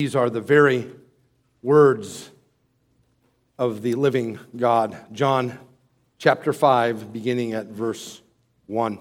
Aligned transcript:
These 0.00 0.16
are 0.16 0.30
the 0.30 0.40
very 0.40 0.90
words 1.60 2.30
of 3.58 3.82
the 3.82 3.96
living 3.96 4.38
God. 4.56 4.96
John 5.12 5.58
chapter 6.16 6.54
5, 6.54 7.12
beginning 7.12 7.52
at 7.52 7.66
verse 7.66 8.22
1. 8.66 8.98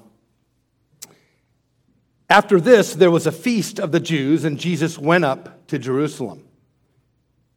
After 2.29 2.59
this, 2.59 2.95
there 2.95 3.11
was 3.11 3.25
a 3.25 3.31
feast 3.31 3.79
of 3.79 3.93
the 3.93 4.01
Jews, 4.01 4.43
and 4.43 4.59
Jesus 4.59 4.99
went 4.99 5.23
up 5.23 5.65
to 5.67 5.79
Jerusalem. 5.79 6.43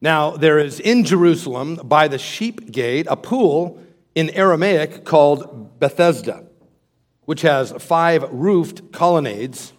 Now, 0.01 0.37
there 0.37 0.61
is 0.61 0.79
in 0.79 1.03
Jerusalem, 1.03 1.81
by 1.83 2.07
the 2.07 2.19
sheep 2.19 2.71
gate, 2.71 3.09
a 3.11 3.17
pool 3.17 3.83
in 4.15 4.31
Aramaic 4.31 5.05
called 5.05 5.81
Bethesda, 5.81 6.45
which 7.25 7.43
has 7.43 7.73
five 7.73 8.23
roofed 8.31 8.93
colonnades. 8.93 9.73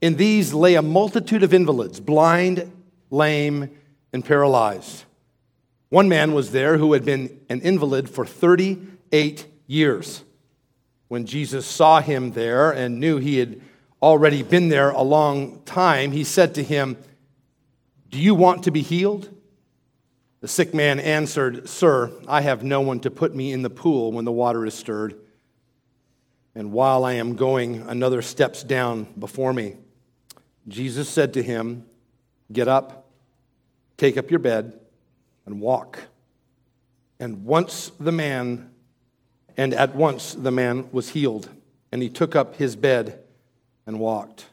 In 0.00 0.16
these 0.16 0.54
lay 0.54 0.76
a 0.76 0.80
multitude 0.80 1.42
of 1.42 1.52
invalids, 1.52 2.00
blind, 2.00 2.72
lame, 3.10 3.70
and 4.12 4.24
paralyzed. 4.24 5.04
One 5.88 6.08
man 6.08 6.32
was 6.32 6.50
there 6.50 6.78
who 6.78 6.92
had 6.92 7.04
been 7.04 7.40
an 7.48 7.60
invalid 7.60 8.10
for 8.10 8.26
38 8.26 9.46
years. 9.66 10.22
When 11.08 11.26
Jesus 11.26 11.66
saw 11.66 12.00
him 12.00 12.32
there 12.32 12.72
and 12.72 12.98
knew 12.98 13.18
he 13.18 13.38
had 13.38 13.60
already 14.02 14.42
been 14.42 14.68
there 14.68 14.90
a 14.90 15.02
long 15.02 15.62
time, 15.64 16.12
he 16.12 16.24
said 16.24 16.54
to 16.56 16.62
him, 16.62 16.96
Do 18.10 18.18
you 18.18 18.34
want 18.34 18.64
to 18.64 18.70
be 18.70 18.82
healed? 18.82 19.32
The 20.40 20.48
sick 20.48 20.74
man 20.74 21.00
answered, 21.00 21.68
Sir, 21.68 22.12
I 22.28 22.40
have 22.40 22.62
no 22.62 22.80
one 22.80 23.00
to 23.00 23.10
put 23.10 23.34
me 23.34 23.52
in 23.52 23.62
the 23.62 23.70
pool 23.70 24.12
when 24.12 24.24
the 24.24 24.32
water 24.32 24.66
is 24.66 24.74
stirred. 24.74 25.14
And 26.54 26.72
while 26.72 27.04
I 27.04 27.14
am 27.14 27.36
going, 27.36 27.82
another 27.82 28.22
steps 28.22 28.62
down 28.62 29.08
before 29.18 29.52
me. 29.52 29.76
Jesus 30.68 31.08
said 31.08 31.34
to 31.34 31.42
him, 31.42 31.84
Get 32.52 32.68
up, 32.68 33.08
take 33.96 34.16
up 34.16 34.30
your 34.30 34.38
bed, 34.38 34.78
and 35.46 35.60
walk. 35.60 36.00
And 37.18 37.44
once 37.44 37.90
the 37.98 38.12
man, 38.12 38.70
and 39.56 39.74
at 39.74 39.94
once 39.94 40.34
the 40.34 40.50
man 40.50 40.88
was 40.92 41.10
healed, 41.10 41.48
and 41.90 42.02
he 42.02 42.08
took 42.08 42.36
up 42.36 42.56
his 42.56 42.76
bed 42.76 43.20
and 43.86 43.98
walked. 43.98 44.46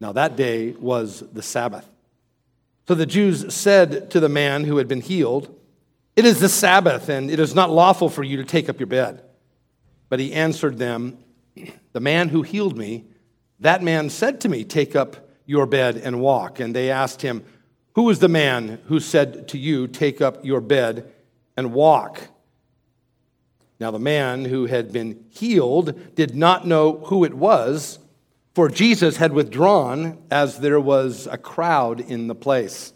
Now 0.00 0.12
that 0.12 0.36
day 0.36 0.72
was 0.72 1.20
the 1.32 1.42
Sabbath. 1.42 1.88
So 2.86 2.94
the 2.94 3.06
Jews 3.06 3.54
said 3.54 4.10
to 4.10 4.20
the 4.20 4.28
man 4.28 4.64
who 4.64 4.78
had 4.78 4.88
been 4.88 5.02
healed, 5.02 5.54
It 6.16 6.24
is 6.24 6.40
the 6.40 6.48
Sabbath, 6.48 7.08
and 7.08 7.30
it 7.30 7.38
is 7.38 7.54
not 7.54 7.70
lawful 7.70 8.08
for 8.08 8.22
you 8.22 8.38
to 8.38 8.44
take 8.44 8.68
up 8.68 8.80
your 8.80 8.86
bed. 8.86 9.22
But 10.08 10.20
he 10.20 10.32
answered 10.32 10.78
them, 10.78 11.18
The 11.92 12.00
man 12.00 12.30
who 12.30 12.42
healed 12.42 12.78
me, 12.78 13.04
that 13.60 13.82
man 13.82 14.08
said 14.08 14.40
to 14.42 14.48
me, 14.48 14.64
Take 14.64 14.96
up 14.96 15.27
your 15.48 15.64
bed 15.66 15.96
and 15.96 16.20
walk. 16.20 16.60
And 16.60 16.76
they 16.76 16.90
asked 16.90 17.22
him, 17.22 17.42
Who 17.94 18.10
is 18.10 18.20
the 18.20 18.28
man 18.28 18.80
who 18.86 19.00
said 19.00 19.48
to 19.48 19.58
you, 19.58 19.88
Take 19.88 20.20
up 20.20 20.44
your 20.44 20.60
bed 20.60 21.10
and 21.56 21.72
walk? 21.72 22.20
Now, 23.80 23.90
the 23.90 23.98
man 23.98 24.44
who 24.44 24.66
had 24.66 24.92
been 24.92 25.24
healed 25.30 26.14
did 26.14 26.34
not 26.34 26.66
know 26.66 26.98
who 27.06 27.24
it 27.24 27.32
was, 27.32 27.98
for 28.54 28.68
Jesus 28.68 29.16
had 29.16 29.32
withdrawn 29.32 30.18
as 30.30 30.58
there 30.58 30.80
was 30.80 31.26
a 31.28 31.38
crowd 31.38 32.00
in 32.00 32.26
the 32.26 32.34
place. 32.34 32.92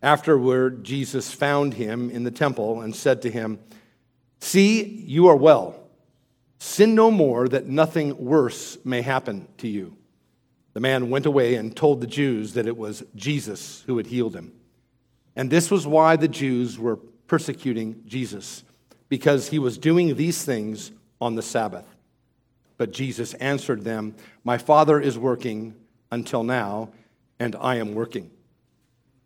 Afterward, 0.00 0.84
Jesus 0.84 1.32
found 1.32 1.74
him 1.74 2.10
in 2.10 2.22
the 2.22 2.30
temple 2.30 2.82
and 2.82 2.94
said 2.94 3.22
to 3.22 3.30
him, 3.30 3.58
See, 4.40 4.84
you 4.84 5.26
are 5.26 5.36
well. 5.36 5.74
Sin 6.60 6.94
no 6.94 7.10
more, 7.10 7.48
that 7.48 7.66
nothing 7.66 8.16
worse 8.24 8.78
may 8.84 9.02
happen 9.02 9.48
to 9.58 9.66
you. 9.66 9.97
The 10.78 10.82
man 10.82 11.10
went 11.10 11.26
away 11.26 11.56
and 11.56 11.74
told 11.74 12.00
the 12.00 12.06
Jews 12.06 12.52
that 12.52 12.68
it 12.68 12.76
was 12.76 13.02
Jesus 13.16 13.82
who 13.88 13.96
had 13.96 14.06
healed 14.06 14.36
him. 14.36 14.52
And 15.34 15.50
this 15.50 15.72
was 15.72 15.88
why 15.88 16.14
the 16.14 16.28
Jews 16.28 16.78
were 16.78 16.98
persecuting 17.26 18.04
Jesus, 18.06 18.62
because 19.08 19.48
he 19.48 19.58
was 19.58 19.76
doing 19.76 20.14
these 20.14 20.44
things 20.44 20.92
on 21.20 21.34
the 21.34 21.42
Sabbath. 21.42 21.84
But 22.76 22.92
Jesus 22.92 23.34
answered 23.34 23.82
them, 23.82 24.14
My 24.44 24.56
Father 24.56 25.00
is 25.00 25.18
working 25.18 25.74
until 26.12 26.44
now, 26.44 26.90
and 27.40 27.56
I 27.56 27.74
am 27.78 27.96
working. 27.96 28.30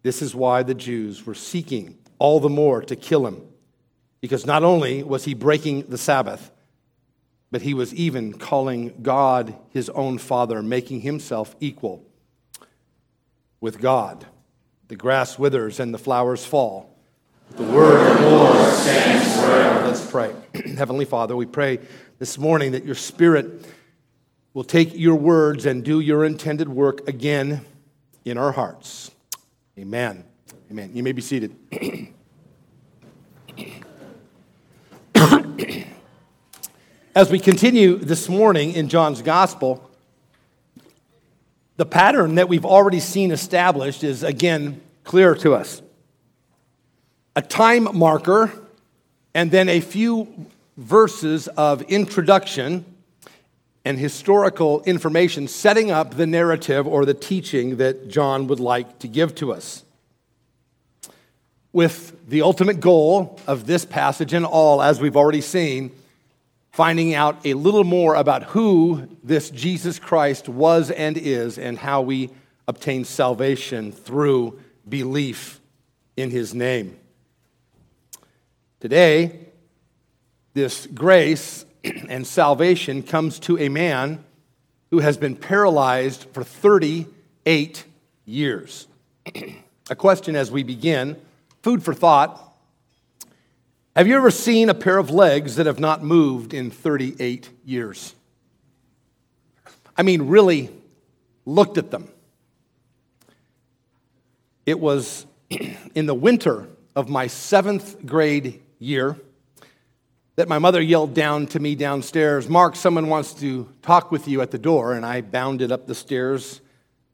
This 0.02 0.22
is 0.22 0.34
why 0.34 0.62
the 0.62 0.72
Jews 0.72 1.26
were 1.26 1.34
seeking 1.34 1.98
all 2.18 2.40
the 2.40 2.48
more 2.48 2.80
to 2.80 2.96
kill 2.96 3.26
him, 3.26 3.42
because 4.22 4.46
not 4.46 4.64
only 4.64 5.02
was 5.02 5.26
he 5.26 5.34
breaking 5.34 5.82
the 5.82 5.98
Sabbath, 5.98 6.50
but 7.52 7.60
he 7.60 7.74
was 7.74 7.94
even 7.94 8.32
calling 8.32 8.94
God 9.02 9.54
his 9.68 9.90
own 9.90 10.16
Father, 10.16 10.62
making 10.62 11.02
himself 11.02 11.54
equal 11.60 12.02
with 13.60 13.78
God. 13.78 14.26
The 14.88 14.96
grass 14.96 15.38
withers 15.38 15.78
and 15.78 15.92
the 15.92 15.98
flowers 15.98 16.46
fall. 16.46 16.96
The 17.50 17.64
word 17.64 18.10
of 18.10 18.18
the 18.18 18.30
Lord 18.30 18.72
stands 18.72 19.36
forever. 19.36 19.86
Let's 19.86 20.10
pray. 20.10 20.34
Heavenly 20.76 21.04
Father, 21.04 21.36
we 21.36 21.44
pray 21.44 21.80
this 22.18 22.38
morning 22.38 22.72
that 22.72 22.86
your 22.86 22.94
Spirit 22.94 23.66
will 24.54 24.64
take 24.64 24.94
your 24.94 25.16
words 25.16 25.66
and 25.66 25.84
do 25.84 26.00
your 26.00 26.24
intended 26.24 26.70
work 26.70 27.06
again 27.06 27.66
in 28.24 28.38
our 28.38 28.52
hearts. 28.52 29.10
Amen. 29.78 30.24
Amen. 30.70 30.90
You 30.94 31.02
may 31.02 31.12
be 31.12 31.20
seated. 31.20 31.54
As 37.14 37.30
we 37.30 37.38
continue 37.38 37.96
this 37.96 38.26
morning 38.26 38.72
in 38.72 38.88
John's 38.88 39.20
gospel, 39.20 39.86
the 41.76 41.84
pattern 41.84 42.36
that 42.36 42.48
we've 42.48 42.64
already 42.64 43.00
seen 43.00 43.32
established 43.32 44.02
is 44.02 44.22
again 44.22 44.80
clear 45.04 45.34
to 45.34 45.52
us. 45.52 45.82
A 47.36 47.42
time 47.42 47.86
marker 47.94 48.50
and 49.34 49.50
then 49.50 49.68
a 49.68 49.80
few 49.82 50.46
verses 50.78 51.48
of 51.48 51.82
introduction 51.82 52.86
and 53.84 53.98
historical 53.98 54.82
information 54.84 55.48
setting 55.48 55.90
up 55.90 56.14
the 56.14 56.26
narrative 56.26 56.86
or 56.86 57.04
the 57.04 57.12
teaching 57.12 57.76
that 57.76 58.08
John 58.08 58.46
would 58.46 58.60
like 58.60 59.00
to 59.00 59.08
give 59.08 59.34
to 59.34 59.52
us. 59.52 59.84
With 61.74 62.26
the 62.26 62.40
ultimate 62.40 62.80
goal 62.80 63.38
of 63.46 63.66
this 63.66 63.84
passage 63.84 64.32
and 64.32 64.46
all, 64.46 64.80
as 64.80 64.98
we've 64.98 65.16
already 65.16 65.42
seen, 65.42 65.90
finding 66.72 67.14
out 67.14 67.44
a 67.44 67.54
little 67.54 67.84
more 67.84 68.14
about 68.14 68.44
who 68.44 69.06
this 69.22 69.50
Jesus 69.50 69.98
Christ 69.98 70.48
was 70.48 70.90
and 70.90 71.16
is, 71.16 71.58
and 71.58 71.78
how 71.78 72.00
we 72.00 72.30
obtain 72.66 73.04
salvation 73.04 73.92
through 73.92 74.58
belief 74.88 75.60
in 76.16 76.30
his 76.30 76.54
name. 76.54 76.98
Today, 78.80 79.38
this 80.54 80.86
grace 80.86 81.64
and 82.08 82.26
salvation 82.26 83.02
comes 83.02 83.38
to 83.40 83.58
a 83.58 83.68
man 83.68 84.24
who 84.90 85.00
has 85.00 85.16
been 85.16 85.36
paralyzed 85.36 86.26
for 86.32 86.42
38 86.42 87.84
years. 88.24 88.86
a 89.90 89.96
question 89.96 90.36
as 90.36 90.50
we 90.50 90.62
begin, 90.62 91.20
food 91.62 91.82
for 91.82 91.94
thought. 91.94 92.51
Have 93.94 94.08
you 94.08 94.16
ever 94.16 94.30
seen 94.30 94.70
a 94.70 94.74
pair 94.74 94.96
of 94.96 95.10
legs 95.10 95.56
that 95.56 95.66
have 95.66 95.78
not 95.78 96.02
moved 96.02 96.54
in 96.54 96.70
38 96.70 97.50
years? 97.62 98.14
I 99.94 100.02
mean, 100.02 100.28
really 100.28 100.70
looked 101.44 101.76
at 101.76 101.90
them. 101.90 102.08
It 104.64 104.80
was 104.80 105.26
in 105.94 106.06
the 106.06 106.14
winter 106.14 106.68
of 106.96 107.10
my 107.10 107.26
seventh 107.26 108.06
grade 108.06 108.62
year 108.78 109.18
that 110.36 110.48
my 110.48 110.58
mother 110.58 110.80
yelled 110.80 111.12
down 111.12 111.46
to 111.48 111.60
me 111.60 111.74
downstairs, 111.74 112.48
Mark, 112.48 112.76
someone 112.76 113.08
wants 113.08 113.34
to 113.34 113.68
talk 113.82 114.10
with 114.10 114.26
you 114.26 114.40
at 114.40 114.50
the 114.50 114.58
door. 114.58 114.94
And 114.94 115.04
I 115.04 115.20
bounded 115.20 115.70
up 115.70 115.86
the 115.86 115.94
stairs, 115.94 116.62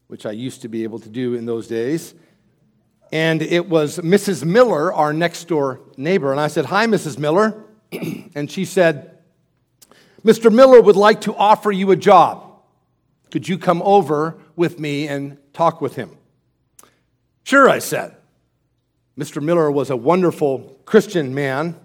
which 0.06 0.24
I 0.24 0.30
used 0.30 0.62
to 0.62 0.68
be 0.68 0.84
able 0.84 1.00
to 1.00 1.08
do 1.08 1.34
in 1.34 1.44
those 1.44 1.66
days 1.66 2.14
and 3.10 3.42
it 3.42 3.68
was 3.68 3.98
Mrs. 3.98 4.44
Miller, 4.44 4.92
our 4.92 5.12
next 5.12 5.44
door 5.44 5.80
neighbor. 5.96 6.30
And 6.30 6.40
I 6.40 6.48
said, 6.48 6.66
Hi, 6.66 6.86
Mrs. 6.86 7.18
Miller. 7.18 7.64
and 8.34 8.50
she 8.50 8.64
said, 8.64 9.18
Mr. 10.24 10.52
Miller 10.52 10.80
would 10.80 10.96
like 10.96 11.22
to 11.22 11.34
offer 11.34 11.70
you 11.70 11.90
a 11.90 11.96
job. 11.96 12.44
Could 13.30 13.48
you 13.48 13.58
come 13.58 13.82
over 13.82 14.36
with 14.56 14.78
me 14.78 15.06
and 15.08 15.38
talk 15.52 15.80
with 15.80 15.96
him? 15.96 16.10
Sure, 17.44 17.68
I 17.68 17.78
said. 17.78 18.16
Mr. 19.18 19.42
Miller 19.42 19.70
was 19.70 19.90
a 19.90 19.96
wonderful 19.96 20.78
Christian 20.84 21.34
man 21.34 21.76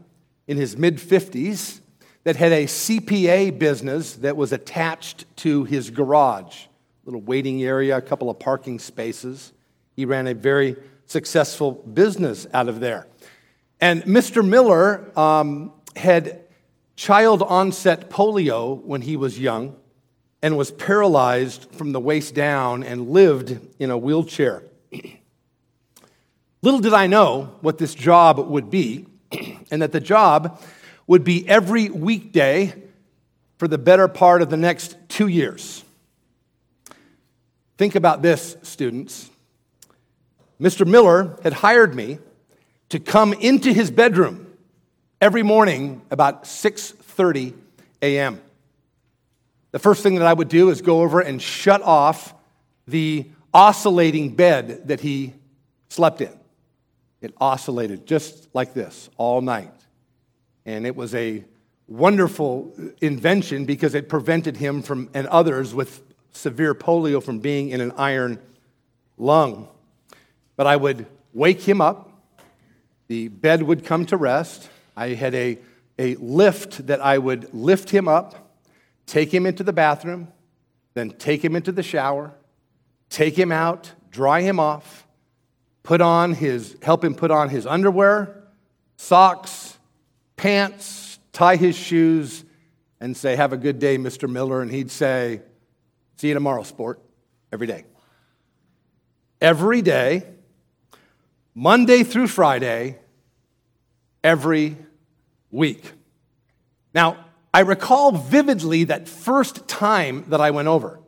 in 0.48 0.58
his 0.58 0.78
mid 0.78 0.98
50s 0.98 1.80
that 2.24 2.36
had 2.36 2.52
a 2.52 2.66
CPA 2.66 3.58
business 3.58 4.14
that 4.18 4.38
was 4.38 4.54
attached 4.54 5.26
to 5.38 5.64
his 5.66 5.90
garage, 5.90 6.66
a 6.66 6.70
little 7.06 7.22
waiting 7.22 7.64
area, 7.64 7.98
a 7.98 8.02
couple 8.02 8.30
of 8.30 8.40
parking 8.40 8.80
spaces. 8.80 9.52
He 9.96 10.06
ran 10.06 10.28
a 10.28 10.34
very 10.34 10.76
successful 11.06 11.72
business 11.72 12.48
out 12.54 12.70
of 12.70 12.80
there. 12.80 13.08
And 13.80 14.04
Mr. 14.04 14.48
Miller 14.48 15.12
um, 15.20 15.74
had 15.96 16.42
child 16.96 17.42
onset 17.42 18.10
polio 18.10 18.82
when 18.84 19.02
he 19.02 19.18
was 19.18 19.40
young 19.40 19.76
and 20.42 20.58
was 20.58 20.72
paralyzed 20.72 21.68
from 21.72 21.92
the 21.92 22.00
waist 22.00 22.36
down 22.36 22.84
and 22.84 23.10
lived 23.10 23.60
in 23.80 23.90
a 23.90 23.98
wheelchair. 23.98 24.64
Little 26.62 26.80
did 26.80 26.94
I 26.94 27.08
know 27.08 27.56
what 27.62 27.78
this 27.78 27.94
job 27.94 28.40
would 28.40 28.70
be, 28.70 29.06
and 29.72 29.82
that 29.82 29.92
the 29.92 30.00
job 30.00 30.62
would 31.08 31.24
be 31.24 31.48
every 31.48 31.90
weekday 31.90 32.74
for 33.58 33.68
the 33.68 33.78
better 33.78 34.08
part 34.08 34.42
of 34.42 34.50
the 34.50 34.58
next 34.58 34.96
two 35.10 35.28
years. 35.28 35.84
Think 37.78 37.96
about 37.96 38.22
this, 38.22 38.56
students. 38.62 39.30
Mr. 40.60 40.86
Miller 40.88 41.38
had 41.44 41.54
hired 41.54 41.96
me 41.96 42.20
to 42.90 43.00
come 43.00 43.34
into 43.34 43.74
his 43.74 43.92
bedroom 43.92 44.54
every 45.20 45.44
morning 45.44 46.02
about 46.12 46.44
6:30 46.44 47.54
a.m. 48.02 48.42
The 49.72 49.80
first 49.80 50.04
thing 50.04 50.16
that 50.16 50.28
I 50.28 50.34
would 50.34 50.50
do 50.50 50.70
is 50.70 50.82
go 50.82 51.02
over 51.02 51.20
and 51.20 51.42
shut 51.42 51.82
off 51.82 52.34
the 52.88 53.28
oscillating 53.54 54.36
bed 54.36 54.88
that 54.88 55.00
he 55.00 55.34
slept 55.90 56.22
in. 56.22 56.32
It 57.22 57.34
oscillated 57.40 58.06
just 58.06 58.48
like 58.54 58.74
this 58.74 59.10
all 59.18 59.42
night. 59.42 59.74
And 60.66 60.86
it 60.86 60.96
was 60.96 61.16
a 61.16 61.44
wonderful 61.88 62.74
invention 63.02 63.66
because 63.66 63.96
it 63.96 64.10
prevented 64.10 64.58
him 64.58 64.82
from 64.82 65.10
and 65.14 65.28
others 65.28 65.74
with 65.74 66.02
severe 66.32 66.74
polio 66.76 67.22
from 67.22 67.40
being 67.40 67.70
in 67.70 67.82
an 67.82 67.92
iron 67.98 68.40
lung. 69.18 69.68
But 70.56 70.68
I 70.68 70.76
would 70.76 71.08
wake 71.34 71.62
him 71.62 71.82
up, 71.82 72.12
the 73.08 73.28
bed 73.28 73.64
would 73.64 73.84
come 73.84 74.06
to 74.08 74.18
rest. 74.18 74.70
I 74.96 75.10
had 75.10 75.36
a, 75.36 75.58
a 76.00 76.16
lift 76.16 76.88
that 76.88 77.02
I 77.02 77.18
would 77.18 77.54
lift 77.54 77.90
him 77.90 78.08
up, 78.08 78.58
take 79.06 79.34
him 79.34 79.46
into 79.46 79.64
the 79.64 79.74
bathroom, 79.74 80.28
then 80.94 81.12
take 81.12 81.44
him 81.44 81.56
into 81.56 81.72
the 81.72 81.84
shower, 81.84 82.34
take 83.10 83.38
him 83.38 83.52
out, 83.52 83.92
dry 84.10 84.42
him 84.42 84.60
off, 84.60 85.08
put 85.82 86.02
on 86.02 86.34
his, 86.34 86.78
help 86.82 87.04
him 87.04 87.16
put 87.16 87.32
on 87.32 87.50
his 87.50 87.66
underwear, 87.66 88.44
socks, 88.96 89.78
pants, 90.38 91.20
tie 91.32 91.56
his 91.56 91.76
shoes, 91.76 92.46
and 93.00 93.18
say, 93.18 93.36
Have 93.36 93.54
a 93.54 93.58
good 93.58 93.80
day, 93.80 93.98
Mr. 93.98 94.30
Miller. 94.30 94.62
And 94.62 94.72
he'd 94.72 94.92
say, 94.92 95.42
See 96.16 96.30
you 96.30 96.34
tomorrow, 96.34 96.64
sport, 96.64 97.02
every 97.52 97.68
day. 97.68 97.84
Every 99.42 99.82
day, 99.82 100.33
Monday 101.56 102.04
through 102.04 102.28
Friday, 102.28 102.98
every 104.24 104.78
week. 105.52 105.92
Now, 106.94 107.18
I 107.54 107.60
recall 107.60 108.12
vividly 108.12 108.86
that 108.86 109.08
first 109.08 109.68
time 109.68 110.26
that 110.30 110.42
I 110.42 110.52
went 110.52 110.68
over. 110.68 111.00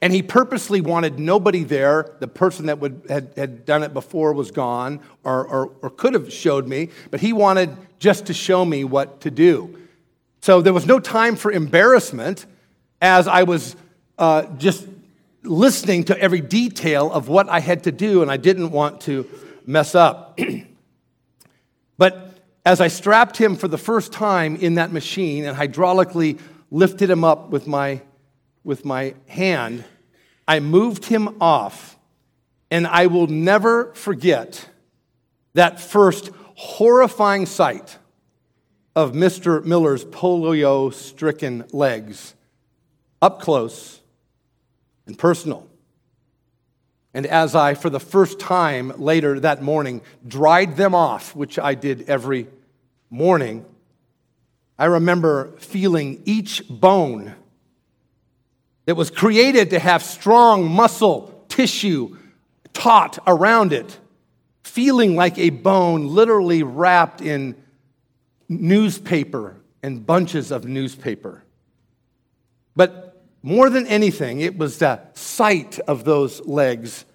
And 0.00 0.12
he 0.12 0.22
purposely 0.22 0.80
wanted 0.80 1.18
nobody 1.18 1.64
there. 1.64 2.14
The 2.20 2.28
person 2.28 2.66
that 2.66 2.78
would, 2.78 3.02
had, 3.08 3.32
had 3.36 3.64
done 3.64 3.82
it 3.82 3.92
before 3.92 4.32
was 4.32 4.52
gone 4.52 5.00
or, 5.24 5.44
or, 5.44 5.72
or 5.82 5.90
could 5.90 6.14
have 6.14 6.32
showed 6.32 6.68
me, 6.68 6.90
but 7.10 7.18
he 7.20 7.32
wanted 7.32 7.76
just 7.98 8.26
to 8.26 8.34
show 8.34 8.64
me 8.64 8.84
what 8.84 9.20
to 9.22 9.30
do. 9.32 9.76
So 10.40 10.62
there 10.62 10.72
was 10.72 10.86
no 10.86 11.00
time 11.00 11.34
for 11.34 11.50
embarrassment 11.50 12.46
as 13.02 13.26
I 13.26 13.42
was 13.42 13.74
uh, 14.18 14.44
just 14.56 14.86
listening 15.42 16.04
to 16.04 16.18
every 16.20 16.40
detail 16.40 17.10
of 17.10 17.28
what 17.28 17.48
I 17.48 17.58
had 17.58 17.84
to 17.84 17.92
do, 17.92 18.22
and 18.22 18.30
I 18.30 18.36
didn't 18.36 18.70
want 18.70 19.00
to 19.02 19.28
mess 19.68 19.94
up. 19.94 20.40
but 21.98 22.38
as 22.64 22.80
I 22.80 22.88
strapped 22.88 23.36
him 23.36 23.54
for 23.54 23.68
the 23.68 23.78
first 23.78 24.12
time 24.12 24.56
in 24.56 24.74
that 24.74 24.92
machine 24.92 25.44
and 25.44 25.56
hydraulically 25.56 26.40
lifted 26.70 27.10
him 27.10 27.22
up 27.22 27.50
with 27.50 27.66
my, 27.66 28.00
with 28.64 28.84
my 28.86 29.14
hand, 29.28 29.84
I 30.48 30.60
moved 30.60 31.04
him 31.04 31.40
off. 31.40 31.96
And 32.70 32.86
I 32.86 33.06
will 33.06 33.26
never 33.26 33.94
forget 33.94 34.68
that 35.54 35.80
first 35.80 36.30
horrifying 36.54 37.46
sight 37.46 37.98
of 38.96 39.12
Mr. 39.12 39.64
Miller's 39.64 40.04
polio 40.04 40.92
stricken 40.92 41.64
legs 41.72 42.34
up 43.22 43.40
close 43.40 44.00
and 45.06 45.18
personal. 45.18 45.67
And 47.14 47.26
as 47.26 47.54
I, 47.54 47.74
for 47.74 47.90
the 47.90 48.00
first 48.00 48.38
time 48.38 48.92
later 48.98 49.40
that 49.40 49.62
morning, 49.62 50.02
dried 50.26 50.76
them 50.76 50.94
off, 50.94 51.34
which 51.34 51.58
I 51.58 51.74
did 51.74 52.08
every 52.08 52.48
morning, 53.10 53.64
I 54.78 54.86
remember 54.86 55.52
feeling 55.58 56.22
each 56.24 56.62
bone 56.68 57.34
that 58.84 58.94
was 58.94 59.10
created 59.10 59.70
to 59.70 59.78
have 59.78 60.02
strong 60.02 60.68
muscle 60.68 61.44
tissue 61.48 62.16
taut 62.72 63.18
around 63.26 63.72
it, 63.72 63.98
feeling 64.62 65.16
like 65.16 65.38
a 65.38 65.50
bone 65.50 66.06
literally 66.06 66.62
wrapped 66.62 67.20
in 67.20 67.56
newspaper 68.48 69.56
and 69.82 70.06
bunches 70.06 70.50
of 70.50 70.64
newspaper. 70.64 71.42
But 72.76 73.07
more 73.48 73.70
than 73.70 73.86
anything, 73.86 74.42
it 74.42 74.58
was 74.58 74.76
the 74.76 75.00
sight 75.14 75.78
of 75.80 76.04
those 76.04 76.46
legs 76.46 77.06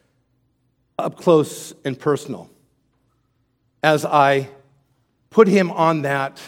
up 0.97 1.15
close 1.15 1.75
and 1.85 1.97
personal. 1.99 2.49
As 3.83 4.03
I 4.03 4.49
put 5.29 5.47
him 5.47 5.69
on 5.69 6.01
that, 6.01 6.41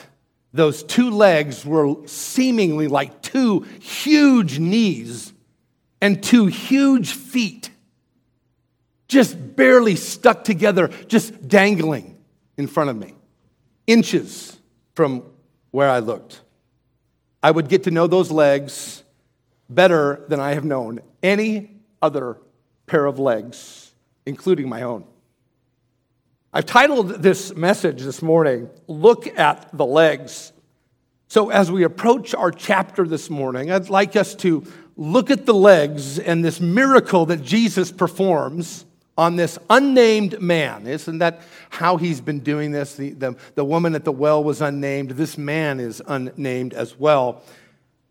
those 0.53 0.81
two 0.81 1.11
legs 1.11 1.63
were 1.63 1.95
seemingly 2.07 2.87
like 2.87 3.21
two 3.21 3.59
huge 3.79 4.57
knees 4.57 5.31
and 6.01 6.23
two 6.23 6.47
huge 6.47 7.13
feet, 7.13 7.69
just 9.07 9.55
barely 9.55 9.95
stuck 9.95 10.43
together, 10.43 10.87
just 11.05 11.47
dangling 11.47 12.17
in 12.57 12.65
front 12.65 12.89
of 12.89 12.95
me, 12.95 13.13
inches 13.85 14.57
from 14.95 15.21
where 15.69 15.91
I 15.91 15.99
looked. 15.99 16.41
I 17.43 17.51
would 17.51 17.69
get 17.69 17.83
to 17.83 17.91
know 17.91 18.07
those 18.07 18.31
legs 18.31 19.03
better 19.69 20.23
than 20.27 20.39
I 20.39 20.53
have 20.53 20.65
known 20.65 20.99
any 21.23 21.71
other 22.01 22.37
pair 22.85 23.05
of 23.05 23.19
legs, 23.19 23.93
including 24.25 24.69
my 24.69 24.83
own. 24.83 25.05
I've 26.53 26.65
titled 26.65 27.09
this 27.21 27.55
message 27.55 28.01
this 28.01 28.21
morning, 28.21 28.69
Look 28.87 29.27
at 29.37 29.75
the 29.77 29.85
Legs. 29.85 30.53
So, 31.27 31.49
as 31.49 31.71
we 31.71 31.83
approach 31.83 32.33
our 32.33 32.51
chapter 32.51 33.05
this 33.05 33.29
morning, 33.29 33.71
I'd 33.71 33.89
like 33.89 34.15
us 34.15 34.35
to 34.35 34.63
look 34.95 35.29
at 35.29 35.45
the 35.45 35.53
legs 35.53 36.19
and 36.19 36.45
this 36.45 36.61
miracle 36.61 37.25
that 37.25 37.41
Jesus 37.43 37.91
performs 37.91 38.85
on 39.17 39.35
this 39.35 39.57
unnamed 39.69 40.41
man. 40.41 40.87
Isn't 40.87 41.19
that 41.19 41.41
how 41.69 41.97
he's 41.97 42.21
been 42.21 42.39
doing 42.39 42.71
this? 42.71 42.95
The, 42.95 43.11
the, 43.11 43.35
the 43.55 43.65
woman 43.65 43.95
at 43.95 44.03
the 44.03 44.11
well 44.11 44.43
was 44.43 44.61
unnamed. 44.61 45.11
This 45.11 45.37
man 45.37 45.79
is 45.79 46.01
unnamed 46.07 46.73
as 46.73 46.97
well. 46.97 47.43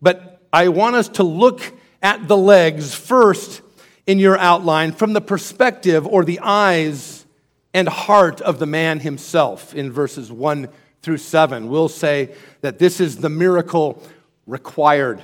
But 0.01 0.34
I 0.55 0.69
want 0.69 0.95
us 0.95 1.09
to 1.09 1.23
look 1.23 1.73
at 2.01 2.29
the 2.29 2.37
legs 2.37 2.95
first 2.95 3.61
in 4.07 4.19
your 4.19 4.37
outline 4.37 4.93
from 4.93 5.11
the 5.11 5.19
perspective 5.19 6.07
or 6.07 6.23
the 6.23 6.39
eyes 6.39 7.25
and 7.73 7.89
heart 7.89 8.39
of 8.39 8.57
the 8.59 8.65
man 8.65 9.01
himself 9.01 9.75
in 9.75 9.91
verses 9.91 10.31
1 10.31 10.69
through 11.01 11.17
7. 11.17 11.67
We'll 11.67 11.89
say 11.89 12.33
that 12.61 12.79
this 12.79 13.01
is 13.01 13.17
the 13.17 13.27
miracle 13.27 14.01
required. 14.47 15.21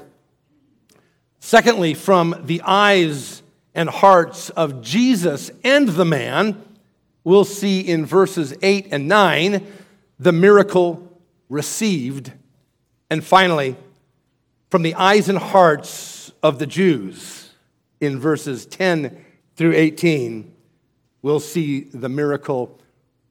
Secondly, 1.39 1.93
from 1.93 2.35
the 2.43 2.61
eyes 2.65 3.41
and 3.73 3.89
hearts 3.89 4.50
of 4.50 4.81
Jesus 4.81 5.50
and 5.63 5.88
the 5.88 6.03
man, 6.03 6.61
we'll 7.23 7.45
see 7.45 7.79
in 7.79 8.05
verses 8.05 8.53
8 8.61 8.89
and 8.91 9.07
9 9.07 9.65
the 10.19 10.33
miracle 10.33 11.09
received. 11.47 12.33
And 13.09 13.23
finally, 13.23 13.77
from 14.71 14.83
the 14.83 14.95
eyes 14.95 15.27
and 15.27 15.37
hearts 15.37 16.31
of 16.41 16.57
the 16.57 16.65
Jews 16.65 17.51
in 17.99 18.17
verses 18.17 18.65
10 18.65 19.23
through 19.57 19.73
18, 19.73 20.49
we'll 21.21 21.41
see 21.41 21.81
the 21.81 22.07
miracle 22.07 22.79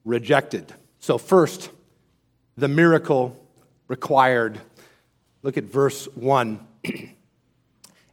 rejected. 0.04 0.74
So, 0.98 1.16
first, 1.16 1.70
the 2.58 2.68
miracle 2.68 3.42
required. 3.88 4.60
Look 5.42 5.56
at 5.56 5.64
verse 5.64 6.04
1. 6.14 6.60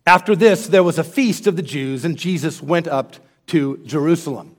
After 0.07 0.33
this, 0.33 0.67
there 0.67 0.83
was 0.83 0.97
a 0.97 1.03
feast 1.03 1.47
of 1.47 1.57
the 1.57 1.61
Jews, 1.61 2.05
and 2.05 2.17
Jesus 2.17 2.61
went 2.61 2.87
up 2.87 3.17
to 3.47 3.75
Jerusalem. 3.85 4.55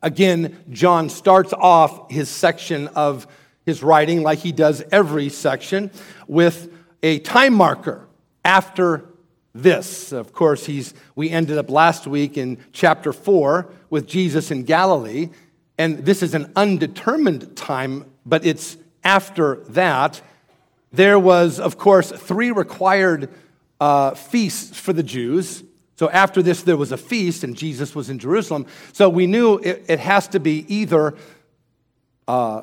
Again, 0.00 0.56
John 0.70 1.08
starts 1.08 1.52
off 1.52 2.08
his 2.08 2.28
section 2.28 2.86
of 2.88 3.26
his 3.64 3.82
writing, 3.82 4.22
like 4.22 4.38
he 4.38 4.52
does 4.52 4.84
every 4.92 5.28
section, 5.28 5.90
with 6.28 6.72
a 7.02 7.18
time 7.20 7.54
marker 7.54 8.06
after 8.44 9.04
this. 9.54 10.12
Of 10.12 10.32
course, 10.32 10.66
he's, 10.66 10.94
we 11.14 11.30
ended 11.30 11.58
up 11.58 11.70
last 11.70 12.06
week 12.06 12.36
in 12.36 12.58
chapter 12.72 13.12
4 13.12 13.70
with 13.90 14.06
Jesus 14.06 14.50
in 14.50 14.64
Galilee, 14.64 15.30
and 15.78 16.04
this 16.04 16.22
is 16.22 16.34
an 16.34 16.52
undetermined 16.56 17.56
time, 17.56 18.06
but 18.24 18.44
it's 18.46 18.76
after 19.04 19.56
that. 19.68 20.20
There 20.92 21.18
was, 21.18 21.60
of 21.60 21.78
course, 21.78 22.10
three 22.10 22.50
required 22.50 23.28
uh, 23.80 24.12
feasts 24.14 24.78
for 24.78 24.92
the 24.92 25.02
Jews. 25.02 25.62
So 25.96 26.10
after 26.10 26.42
this, 26.42 26.62
there 26.62 26.76
was 26.76 26.92
a 26.92 26.96
feast, 26.96 27.44
and 27.44 27.56
Jesus 27.56 27.94
was 27.94 28.10
in 28.10 28.18
Jerusalem. 28.18 28.66
So 28.92 29.08
we 29.08 29.26
knew 29.26 29.58
it, 29.58 29.84
it 29.88 29.98
has 29.98 30.28
to 30.28 30.40
be 30.40 30.64
either 30.68 31.14
uh, 32.28 32.62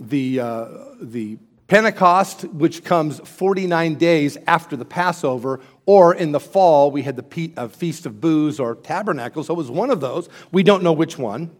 the, 0.00 0.40
uh, 0.40 0.68
the 1.00 1.38
Pentecost, 1.66 2.44
which 2.44 2.84
comes 2.84 3.20
49 3.20 3.94
days 3.94 4.36
after 4.46 4.76
the 4.76 4.84
Passover, 4.84 5.60
or 5.86 6.14
in 6.14 6.32
the 6.32 6.40
fall, 6.40 6.90
we 6.90 7.02
had 7.02 7.16
the 7.16 7.52
uh, 7.56 7.68
Feast 7.68 8.06
of 8.06 8.20
Booths 8.20 8.58
or 8.58 8.74
Tabernacles. 8.74 9.46
So 9.46 9.54
it 9.54 9.56
was 9.56 9.70
one 9.70 9.90
of 9.90 10.00
those. 10.00 10.28
We 10.52 10.62
don't 10.62 10.82
know 10.82 10.92
which 10.92 11.18
one. 11.18 11.50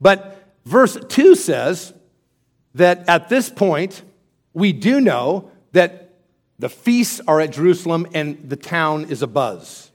But 0.00 0.44
verse 0.64 0.96
2 1.08 1.34
says 1.34 1.92
that 2.74 3.08
at 3.08 3.28
this 3.28 3.48
point, 3.48 4.02
we 4.52 4.72
do 4.72 5.00
know 5.00 5.50
that 5.72 6.10
the 6.58 6.68
feasts 6.68 7.20
are 7.26 7.40
at 7.40 7.52
Jerusalem 7.52 8.06
and 8.14 8.48
the 8.48 8.56
town 8.56 9.06
is 9.10 9.22
abuzz. 9.22 9.90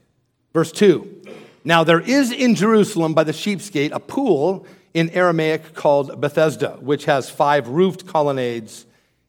Verse 0.52 0.72
2 0.72 1.22
Now 1.64 1.84
there 1.84 2.00
is 2.00 2.32
in 2.32 2.54
Jerusalem 2.54 3.12
by 3.12 3.24
the 3.24 3.32
sheep's 3.32 3.68
gate 3.68 3.92
a 3.92 4.00
pool 4.00 4.66
in 4.94 5.10
Aramaic 5.10 5.74
called 5.74 6.20
Bethesda, 6.20 6.78
which 6.80 7.04
has 7.04 7.28
five 7.28 7.68
roofed 7.68 8.06
colonnades. 8.06 8.86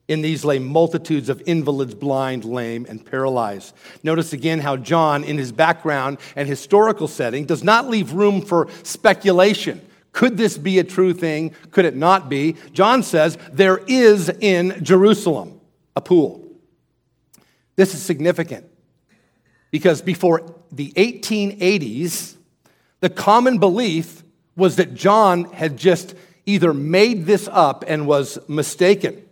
In 0.07 0.21
these 0.21 0.45
lay 0.45 0.59
multitudes 0.59 1.29
of 1.29 1.41
invalids, 1.47 1.95
blind, 1.95 2.45
lame, 2.45 2.85
and 2.87 3.03
paralyzed. 3.03 3.73
Notice 4.03 4.33
again 4.33 4.59
how 4.59 4.77
John, 4.77 5.23
in 5.23 5.39
his 5.39 5.51
background 5.51 6.19
and 6.35 6.47
historical 6.47 7.07
setting, 7.07 7.45
does 7.45 7.63
not 7.63 7.89
leave 7.89 8.11
room 8.11 8.43
for 8.43 8.67
speculation. 8.83 9.81
Could 10.11 10.37
this 10.37 10.59
be 10.59 10.77
a 10.77 10.83
true 10.83 11.11
thing? 11.11 11.55
Could 11.71 11.85
it 11.85 11.95
not 11.95 12.29
be? 12.29 12.55
John 12.71 13.01
says 13.01 13.39
there 13.51 13.79
is 13.87 14.29
in 14.29 14.83
Jerusalem 14.83 15.59
a 15.95 16.01
pool. 16.01 16.47
This 17.75 17.95
is 17.95 18.01
significant 18.03 18.65
because 19.71 20.03
before 20.03 20.55
the 20.71 20.93
1880s, 20.93 22.35
the 22.99 23.09
common 23.09 23.57
belief 23.57 24.23
was 24.55 24.77
that 24.77 24.93
John 24.93 25.45
had 25.45 25.77
just 25.77 26.15
either 26.45 26.73
made 26.73 27.25
this 27.25 27.49
up 27.51 27.83
and 27.87 28.07
was 28.07 28.37
mistaken. 28.47 29.23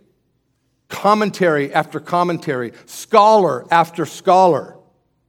Commentary 0.88 1.72
after 1.72 2.00
commentary, 2.00 2.72
scholar 2.86 3.66
after 3.70 4.04
scholar 4.04 4.76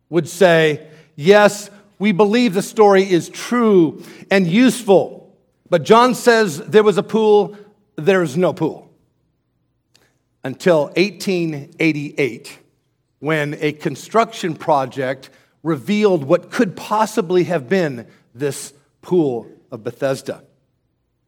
would 0.10 0.28
say, 0.28 0.88
Yes, 1.16 1.70
we 1.98 2.12
believe 2.12 2.54
the 2.54 2.62
story 2.62 3.10
is 3.10 3.30
true 3.30 4.04
and 4.30 4.46
useful. 4.46 5.34
But 5.70 5.84
John 5.84 6.14
says 6.14 6.58
there 6.60 6.84
was 6.84 6.98
a 6.98 7.04
pool, 7.04 7.58
there's 7.96 8.36
no 8.36 8.54
pool. 8.54 8.92
Until 10.44 10.88
1888, 10.96 12.60
when 13.20 13.56
a 13.60 13.72
construction 13.72 14.56
project 14.56 15.30
revealed 15.64 16.24
what 16.24 16.52
could 16.52 16.76
possibly 16.76 17.46
have 17.46 17.68
been 17.68 18.06
this 18.36 18.74
pool 19.02 19.50
of 19.76 19.84
Bethesda. 19.84 20.44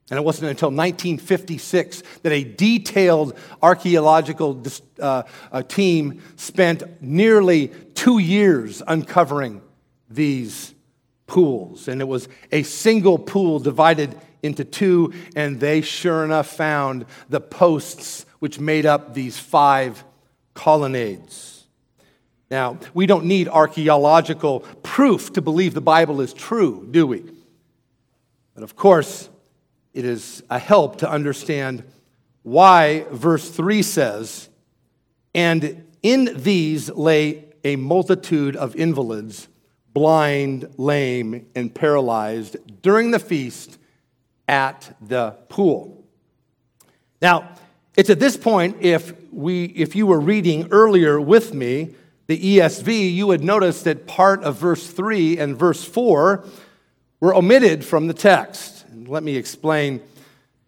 And 0.10 0.18
it 0.18 0.24
wasn't 0.24 0.50
until 0.50 0.70
1956 0.70 2.01
that 2.24 2.32
a 2.32 2.44
detailed 2.44 3.38
archaeological 3.62 4.63
uh, 5.00 5.24
uh, 5.51 5.63
team 5.63 6.22
spent 6.38 7.01
nearly 7.01 7.68
two 7.94 8.18
years 8.18 8.82
uncovering 8.88 9.62
these 10.10 10.74
pools. 11.27 11.89
And 11.89 12.00
it 12.00 12.08
was 12.08 12.30
a 12.54 12.63
single 12.63 13.20
pool 13.20 13.60
divided 13.60 14.18
into 14.42 14.63
two, 14.63 15.13
and 15.36 15.60
they 15.60 15.82
sure 15.82 16.24
enough 16.24 16.48
found 16.48 17.06
the 17.27 17.42
posts 17.42 18.25
which 18.39 18.62
made 18.62 18.86
up 18.86 19.13
these 19.13 19.38
five 19.38 20.06
colonnades. 20.54 21.66
Now, 22.50 22.80
we 22.94 23.08
don't 23.08 23.25
need 23.25 23.50
archaeological 23.50 24.62
proof 24.84 25.34
to 25.34 25.42
believe 25.42 25.74
the 25.74 25.82
Bible 25.82 26.22
is 26.22 26.34
true, 26.34 26.88
do 26.89 27.06
we? 27.06 27.25
But 28.57 28.63
of 28.63 28.75
course, 28.75 29.29
it 29.93 30.03
is 30.03 30.41
a 30.49 30.57
help 30.57 30.97
to 30.97 31.11
understand 31.11 31.83
why 32.41 33.05
verse 33.11 33.51
3 33.51 33.83
says, 33.83 34.49
And 35.35 35.85
in 36.01 36.31
these 36.41 36.89
lay 36.89 37.45
a 37.63 37.75
multitude 37.75 38.55
of 38.55 38.75
invalids, 38.75 39.47
blind, 39.93 40.73
lame, 40.77 41.45
and 41.53 41.71
paralyzed 41.71 42.57
during 42.81 43.11
the 43.11 43.19
feast 43.19 43.77
at 44.47 44.97
the 45.01 45.35
pool. 45.49 46.03
Now, 47.21 47.51
it's 47.95 48.09
at 48.09 48.19
this 48.19 48.37
point, 48.37 48.77
if, 48.79 49.13
we, 49.31 49.65
if 49.65 49.95
you 49.95 50.07
were 50.07 50.19
reading 50.19 50.69
earlier 50.71 51.21
with 51.21 51.53
me, 51.53 51.93
the 52.25 52.57
ESV, 52.57 53.13
you 53.13 53.27
would 53.27 53.43
notice 53.43 53.83
that 53.83 54.07
part 54.07 54.43
of 54.43 54.57
verse 54.57 54.87
3 54.87 55.37
and 55.37 55.55
verse 55.55 55.83
4 55.83 56.43
were 57.19 57.33
omitted 57.33 57.83
from 57.83 58.07
the 58.07 58.13
text. 58.13 58.86
And 58.91 59.07
let 59.07 59.24
me 59.24 59.36
explain 59.36 60.01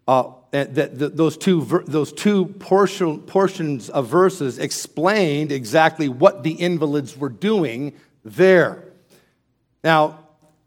uh, 0.08 0.32
that, 0.50 1.16
those 1.16 1.36
two, 1.36 1.84
those 1.86 2.12
two 2.12 2.46
portion, 2.46 3.20
portions 3.20 3.88
of 3.88 4.08
verses 4.08 4.58
explained 4.58 5.52
exactly 5.52 6.08
what 6.08 6.42
the 6.42 6.52
invalids 6.52 7.16
were 7.16 7.28
doing 7.28 7.92
there. 8.24 8.84
Now, 9.84 10.18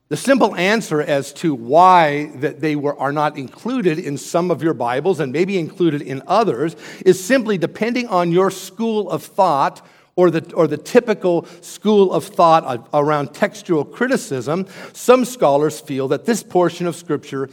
the 0.09 0.17
simple 0.17 0.55
answer 0.55 1.01
as 1.01 1.33
to 1.33 1.55
why 1.55 2.27
that 2.35 2.61
they 2.61 2.75
were, 2.75 2.97
are 2.99 3.11
not 3.11 3.37
included 3.37 3.97
in 3.97 4.17
some 4.17 4.51
of 4.51 4.61
your 4.61 4.73
Bibles 4.73 5.19
and 5.19 5.31
maybe 5.31 5.57
included 5.57 6.01
in 6.01 6.21
others 6.27 6.75
is 7.05 7.23
simply 7.23 7.57
depending 7.57 8.07
on 8.07 8.31
your 8.31 8.51
school 8.51 9.09
of 9.09 9.23
thought 9.23 9.85
or 10.15 10.29
the, 10.29 10.53
or 10.53 10.67
the 10.67 10.77
typical 10.77 11.46
school 11.62 12.13
of 12.13 12.25
thought 12.25 12.88
around 12.93 13.34
textual 13.34 13.84
criticism, 13.84 14.67
some 14.93 15.25
scholars 15.25 15.79
feel 15.79 16.08
that 16.10 16.25
this 16.25 16.43
portion 16.43 16.86
of 16.86 16.96
Scripture 16.96 17.50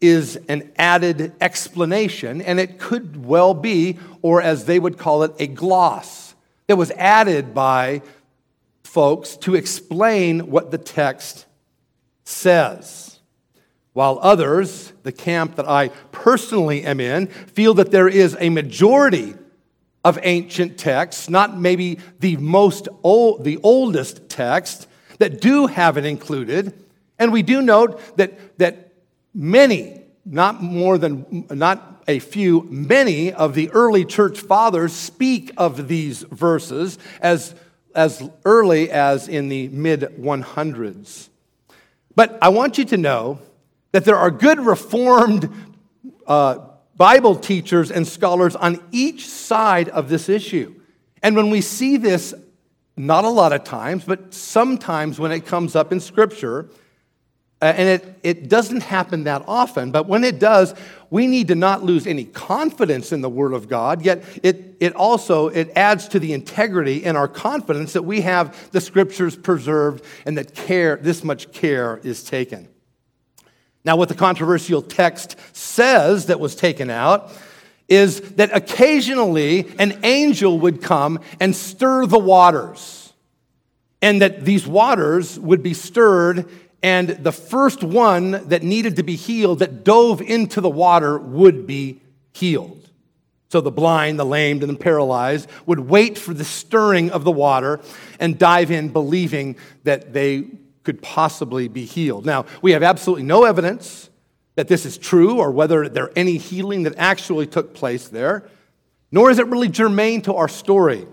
is 0.00 0.36
an 0.48 0.70
added 0.76 1.32
explanation, 1.40 2.40
and 2.40 2.60
it 2.60 2.78
could 2.78 3.24
well 3.24 3.52
be, 3.52 3.98
or 4.22 4.40
as 4.40 4.64
they 4.64 4.78
would 4.78 4.96
call 4.96 5.22
it, 5.22 5.32
a 5.38 5.46
gloss 5.46 6.34
that 6.66 6.76
was 6.76 6.90
added 6.92 7.52
by 7.52 8.00
folks 8.84 9.36
to 9.36 9.54
explain 9.54 10.50
what 10.50 10.70
the 10.70 10.78
text 10.78 11.46
says. 12.24 13.18
While 13.92 14.18
others, 14.22 14.92
the 15.02 15.12
camp 15.12 15.56
that 15.56 15.68
I 15.68 15.88
personally 16.12 16.84
am 16.84 17.00
in, 17.00 17.26
feel 17.26 17.74
that 17.74 17.90
there 17.90 18.08
is 18.08 18.36
a 18.38 18.48
majority 18.48 19.34
of 20.04 20.18
ancient 20.22 20.78
texts, 20.78 21.28
not 21.28 21.58
maybe 21.58 21.98
the 22.20 22.36
most 22.36 22.88
old, 23.02 23.44
the 23.44 23.58
oldest 23.62 24.28
text, 24.28 24.86
that 25.18 25.40
do 25.40 25.66
have 25.66 25.96
it 25.96 26.04
included. 26.04 26.72
And 27.18 27.32
we 27.32 27.42
do 27.42 27.60
note 27.60 28.16
that, 28.16 28.58
that 28.58 28.92
many, 29.34 30.02
not 30.24 30.62
more 30.62 30.98
than, 30.98 31.46
not 31.50 32.02
a 32.06 32.18
few, 32.20 32.66
many 32.70 33.32
of 33.32 33.54
the 33.54 33.70
early 33.70 34.04
church 34.04 34.40
fathers 34.40 34.92
speak 34.92 35.52
of 35.56 35.88
these 35.88 36.22
verses 36.22 36.98
as, 37.20 37.54
as 37.94 38.28
early 38.44 38.90
as 38.90 39.28
in 39.28 39.48
the 39.48 39.68
mid 39.68 40.00
100s. 40.00 41.28
But 42.14 42.38
I 42.40 42.48
want 42.48 42.78
you 42.78 42.84
to 42.86 42.96
know 42.96 43.40
that 43.92 44.04
there 44.04 44.16
are 44.16 44.30
good 44.30 44.58
Reformed 44.60 45.52
uh, 46.26 46.67
Bible 46.98 47.36
teachers 47.36 47.90
and 47.92 48.06
scholars 48.06 48.56
on 48.56 48.82
each 48.90 49.26
side 49.26 49.88
of 49.88 50.08
this 50.08 50.28
issue. 50.28 50.74
And 51.22 51.36
when 51.36 51.48
we 51.48 51.60
see 51.60 51.96
this, 51.96 52.34
not 52.96 53.24
a 53.24 53.28
lot 53.28 53.52
of 53.52 53.62
times, 53.62 54.04
but 54.04 54.34
sometimes 54.34 55.20
when 55.20 55.30
it 55.30 55.46
comes 55.46 55.76
up 55.76 55.92
in 55.92 56.00
Scripture, 56.00 56.68
uh, 57.62 57.66
and 57.76 57.88
it, 57.88 58.18
it 58.22 58.48
doesn't 58.48 58.82
happen 58.82 59.24
that 59.24 59.44
often, 59.46 59.92
but 59.92 60.06
when 60.06 60.24
it 60.24 60.40
does, 60.40 60.74
we 61.10 61.26
need 61.26 61.48
to 61.48 61.54
not 61.54 61.84
lose 61.84 62.06
any 62.06 62.24
confidence 62.24 63.12
in 63.12 63.20
the 63.20 63.30
Word 63.30 63.52
of 63.52 63.68
God, 63.68 64.04
yet 64.04 64.24
it, 64.42 64.76
it 64.80 64.94
also 64.94 65.48
it 65.48 65.70
adds 65.76 66.08
to 66.08 66.18
the 66.18 66.32
integrity 66.32 67.04
and 67.04 67.16
our 67.16 67.28
confidence 67.28 67.92
that 67.92 68.02
we 68.02 68.20
have 68.22 68.70
the 68.72 68.80
Scriptures 68.80 69.36
preserved 69.36 70.04
and 70.26 70.36
that 70.36 70.54
care, 70.54 70.96
this 70.96 71.22
much 71.22 71.52
care 71.52 72.00
is 72.02 72.24
taken. 72.24 72.68
Now, 73.88 73.96
what 73.96 74.10
the 74.10 74.14
controversial 74.14 74.82
text 74.82 75.36
says 75.54 76.26
that 76.26 76.38
was 76.38 76.54
taken 76.54 76.90
out 76.90 77.32
is 77.88 78.20
that 78.32 78.54
occasionally 78.54 79.66
an 79.78 80.00
angel 80.02 80.58
would 80.58 80.82
come 80.82 81.20
and 81.40 81.56
stir 81.56 82.04
the 82.04 82.18
waters, 82.18 83.14
and 84.02 84.20
that 84.20 84.44
these 84.44 84.66
waters 84.66 85.40
would 85.40 85.62
be 85.62 85.72
stirred, 85.72 86.46
and 86.82 87.08
the 87.08 87.32
first 87.32 87.82
one 87.82 88.32
that 88.50 88.62
needed 88.62 88.96
to 88.96 89.02
be 89.02 89.16
healed, 89.16 89.60
that 89.60 89.84
dove 89.84 90.20
into 90.20 90.60
the 90.60 90.68
water, 90.68 91.18
would 91.18 91.66
be 91.66 92.02
healed. 92.34 92.90
So 93.48 93.62
the 93.62 93.70
blind, 93.70 94.18
the 94.18 94.26
lamed, 94.26 94.62
and 94.62 94.70
the 94.70 94.78
paralyzed 94.78 95.48
would 95.64 95.80
wait 95.80 96.18
for 96.18 96.34
the 96.34 96.44
stirring 96.44 97.10
of 97.10 97.24
the 97.24 97.32
water 97.32 97.80
and 98.20 98.38
dive 98.38 98.70
in, 98.70 98.90
believing 98.90 99.56
that 99.84 100.12
they 100.12 100.44
could 100.88 101.02
possibly 101.02 101.68
be 101.68 101.84
healed. 101.84 102.24
Now, 102.24 102.46
we 102.62 102.72
have 102.72 102.82
absolutely 102.82 103.22
no 103.22 103.44
evidence 103.44 104.08
that 104.54 104.68
this 104.68 104.86
is 104.86 104.96
true 104.96 105.36
or 105.36 105.50
whether 105.50 105.86
there 105.86 106.10
any 106.16 106.38
healing 106.38 106.84
that 106.84 106.94
actually 106.96 107.46
took 107.46 107.74
place 107.74 108.08
there, 108.08 108.48
nor 109.12 109.30
is 109.30 109.38
it 109.38 109.46
really 109.48 109.68
germane 109.68 110.22
to 110.22 110.32
our 110.32 110.48
story. 110.48 111.06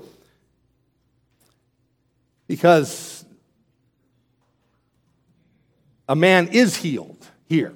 Because 2.47 3.25
a 6.07 6.15
man 6.15 6.47
is 6.53 6.77
healed 6.77 7.27
here. 7.43 7.73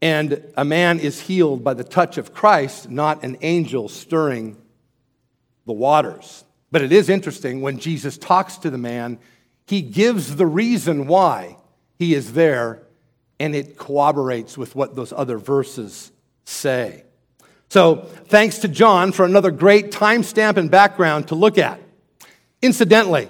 And 0.00 0.42
a 0.56 0.64
man 0.64 0.98
is 0.98 1.20
healed 1.20 1.62
by 1.62 1.74
the 1.74 1.84
touch 1.84 2.16
of 2.16 2.32
Christ, 2.32 2.88
not 2.88 3.22
an 3.22 3.36
angel 3.42 3.90
stirring 3.90 4.56
the 5.66 5.74
waters. 5.74 6.42
But 6.70 6.80
it 6.80 6.90
is 6.90 7.10
interesting 7.10 7.60
when 7.60 7.78
Jesus 7.78 8.16
talks 8.16 8.56
to 8.56 8.70
the 8.70 8.78
man, 8.78 9.18
he 9.70 9.82
gives 9.82 10.34
the 10.34 10.46
reason 10.46 11.06
why 11.06 11.56
he 11.96 12.12
is 12.12 12.32
there, 12.32 12.82
and 13.38 13.54
it 13.54 13.78
corroborates 13.78 14.58
with 14.58 14.74
what 14.74 14.96
those 14.96 15.12
other 15.12 15.38
verses 15.38 16.10
say. 16.44 17.04
So, 17.68 18.08
thanks 18.26 18.58
to 18.58 18.68
John 18.68 19.12
for 19.12 19.24
another 19.24 19.52
great 19.52 19.92
timestamp 19.92 20.56
and 20.56 20.72
background 20.72 21.28
to 21.28 21.36
look 21.36 21.56
at. 21.56 21.80
Incidentally, 22.60 23.28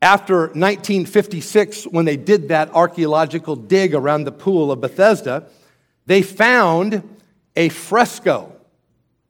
after 0.00 0.42
1956, 0.42 1.88
when 1.88 2.04
they 2.04 2.16
did 2.16 2.50
that 2.50 2.72
archaeological 2.72 3.56
dig 3.56 3.96
around 3.96 4.24
the 4.24 4.32
pool 4.32 4.70
of 4.70 4.80
Bethesda, 4.80 5.48
they 6.06 6.22
found 6.22 7.02
a 7.56 7.68
fresco 7.68 8.52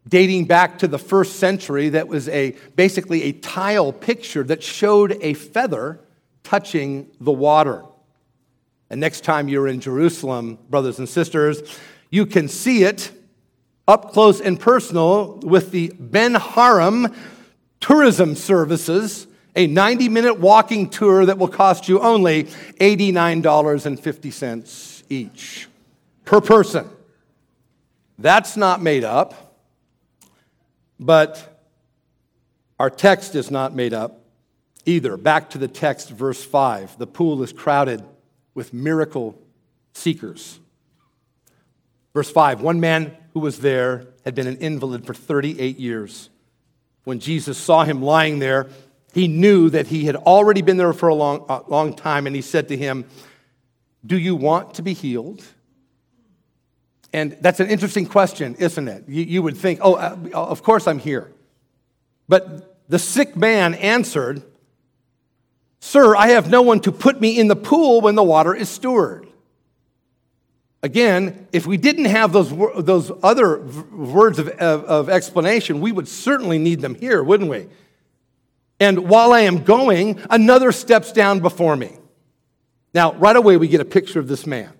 dating 0.06 0.44
back 0.44 0.80
to 0.80 0.88
the 0.88 0.98
first 0.98 1.36
century 1.36 1.88
that 1.88 2.06
was 2.06 2.28
a, 2.28 2.54
basically 2.76 3.22
a 3.22 3.32
tile 3.32 3.94
picture 3.94 4.42
that 4.42 4.62
showed 4.62 5.16
a 5.22 5.32
feather 5.32 6.00
touching 6.42 7.10
the 7.20 7.32
water. 7.32 7.84
And 8.90 9.00
next 9.00 9.24
time 9.24 9.48
you're 9.48 9.68
in 9.68 9.80
Jerusalem, 9.80 10.58
brothers 10.70 10.98
and 10.98 11.08
sisters, 11.08 11.62
you 12.10 12.26
can 12.26 12.48
see 12.48 12.82
it 12.84 13.12
up 13.86 14.12
close 14.12 14.40
and 14.40 14.58
personal 14.58 15.36
with 15.38 15.70
the 15.70 15.92
Ben 15.98 16.34
Haram 16.34 17.14
Tourism 17.80 18.34
Services, 18.34 19.26
a 19.56 19.66
90 19.66 20.08
minute 20.08 20.40
walking 20.40 20.88
tour 20.90 21.26
that 21.26 21.36
will 21.38 21.48
cost 21.48 21.88
you 21.88 22.00
only 22.00 22.44
$89.50 22.44 25.02
each 25.08 25.68
per 26.24 26.40
person. 26.40 26.88
That's 28.18 28.56
not 28.56 28.82
made 28.82 29.04
up, 29.04 29.56
but 30.98 31.62
our 32.78 32.90
text 32.90 33.34
is 33.34 33.50
not 33.50 33.74
made 33.74 33.94
up 33.94 34.17
either. 34.88 35.16
Back 35.16 35.50
to 35.50 35.58
the 35.58 35.68
text, 35.68 36.10
verse 36.10 36.44
5. 36.44 36.98
The 36.98 37.06
pool 37.06 37.42
is 37.42 37.52
crowded 37.52 38.02
with 38.54 38.72
miracle 38.72 39.38
seekers. 39.92 40.58
Verse 42.14 42.30
5 42.30 42.60
One 42.62 42.80
man 42.80 43.16
who 43.34 43.40
was 43.40 43.60
there 43.60 44.06
had 44.24 44.34
been 44.34 44.46
an 44.46 44.56
invalid 44.56 45.06
for 45.06 45.14
38 45.14 45.78
years. 45.78 46.30
When 47.04 47.20
Jesus 47.20 47.56
saw 47.56 47.84
him 47.84 48.02
lying 48.02 48.38
there, 48.38 48.68
he 49.14 49.28
knew 49.28 49.70
that 49.70 49.86
he 49.86 50.04
had 50.04 50.16
already 50.16 50.62
been 50.62 50.76
there 50.76 50.92
for 50.92 51.08
a 51.08 51.14
long, 51.14 51.46
a 51.48 51.62
long 51.68 51.94
time, 51.94 52.26
and 52.26 52.36
he 52.36 52.42
said 52.42 52.68
to 52.68 52.76
him, 52.76 53.04
Do 54.04 54.18
you 54.18 54.36
want 54.36 54.74
to 54.74 54.82
be 54.82 54.92
healed? 54.92 55.42
And 57.12 57.38
that's 57.40 57.60
an 57.60 57.68
interesting 57.68 58.04
question, 58.04 58.54
isn't 58.56 58.86
it? 58.86 59.04
You, 59.08 59.22
you 59.22 59.42
would 59.42 59.56
think, 59.56 59.80
Oh, 59.82 59.94
uh, 59.94 60.16
of 60.34 60.62
course 60.62 60.86
I'm 60.86 60.98
here. 60.98 61.32
But 62.28 62.88
the 62.88 62.98
sick 62.98 63.36
man 63.36 63.74
answered, 63.74 64.42
Sir, 65.80 66.16
I 66.16 66.28
have 66.28 66.50
no 66.50 66.62
one 66.62 66.80
to 66.80 66.92
put 66.92 67.20
me 67.20 67.38
in 67.38 67.48
the 67.48 67.56
pool 67.56 68.00
when 68.00 68.14
the 68.14 68.22
water 68.22 68.54
is 68.54 68.68
stirred. 68.68 69.26
Again, 70.82 71.48
if 71.52 71.66
we 71.66 71.76
didn't 71.76 72.04
have 72.04 72.32
those, 72.32 72.50
those 72.84 73.10
other 73.22 73.58
words 73.58 74.38
of, 74.38 74.48
of, 74.48 74.84
of, 74.84 75.08
explanation, 75.08 75.80
we 75.80 75.90
would 75.90 76.06
certainly 76.06 76.58
need 76.58 76.80
them 76.80 76.94
here, 76.94 77.22
wouldn't 77.22 77.50
we? 77.50 77.66
And 78.78 79.08
while 79.08 79.32
I 79.32 79.40
am 79.40 79.64
going, 79.64 80.20
another 80.30 80.70
steps 80.70 81.10
down 81.10 81.40
before 81.40 81.74
me. 81.74 81.96
Now, 82.94 83.12
right 83.14 83.34
away, 83.34 83.56
we 83.56 83.66
get 83.66 83.80
a 83.80 83.84
picture 83.84 84.20
of 84.20 84.28
this 84.28 84.46
man. 84.46 84.72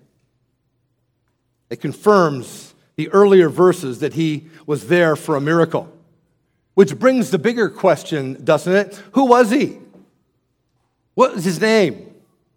It 1.69 1.81
confirms 1.81 2.73
the 2.95 3.09
earlier 3.09 3.49
verses 3.49 3.99
that 3.99 4.13
he 4.13 4.47
was 4.65 4.87
there 4.87 5.15
for 5.15 5.35
a 5.35 5.41
miracle. 5.41 5.91
Which 6.75 6.97
brings 6.97 7.29
the 7.29 7.39
bigger 7.39 7.69
question, 7.69 8.43
doesn't 8.43 8.73
it? 8.73 9.01
Who 9.11 9.25
was 9.25 9.51
he? 9.51 9.79
What 11.15 11.35
was 11.35 11.43
his 11.43 11.59
name? 11.59 12.13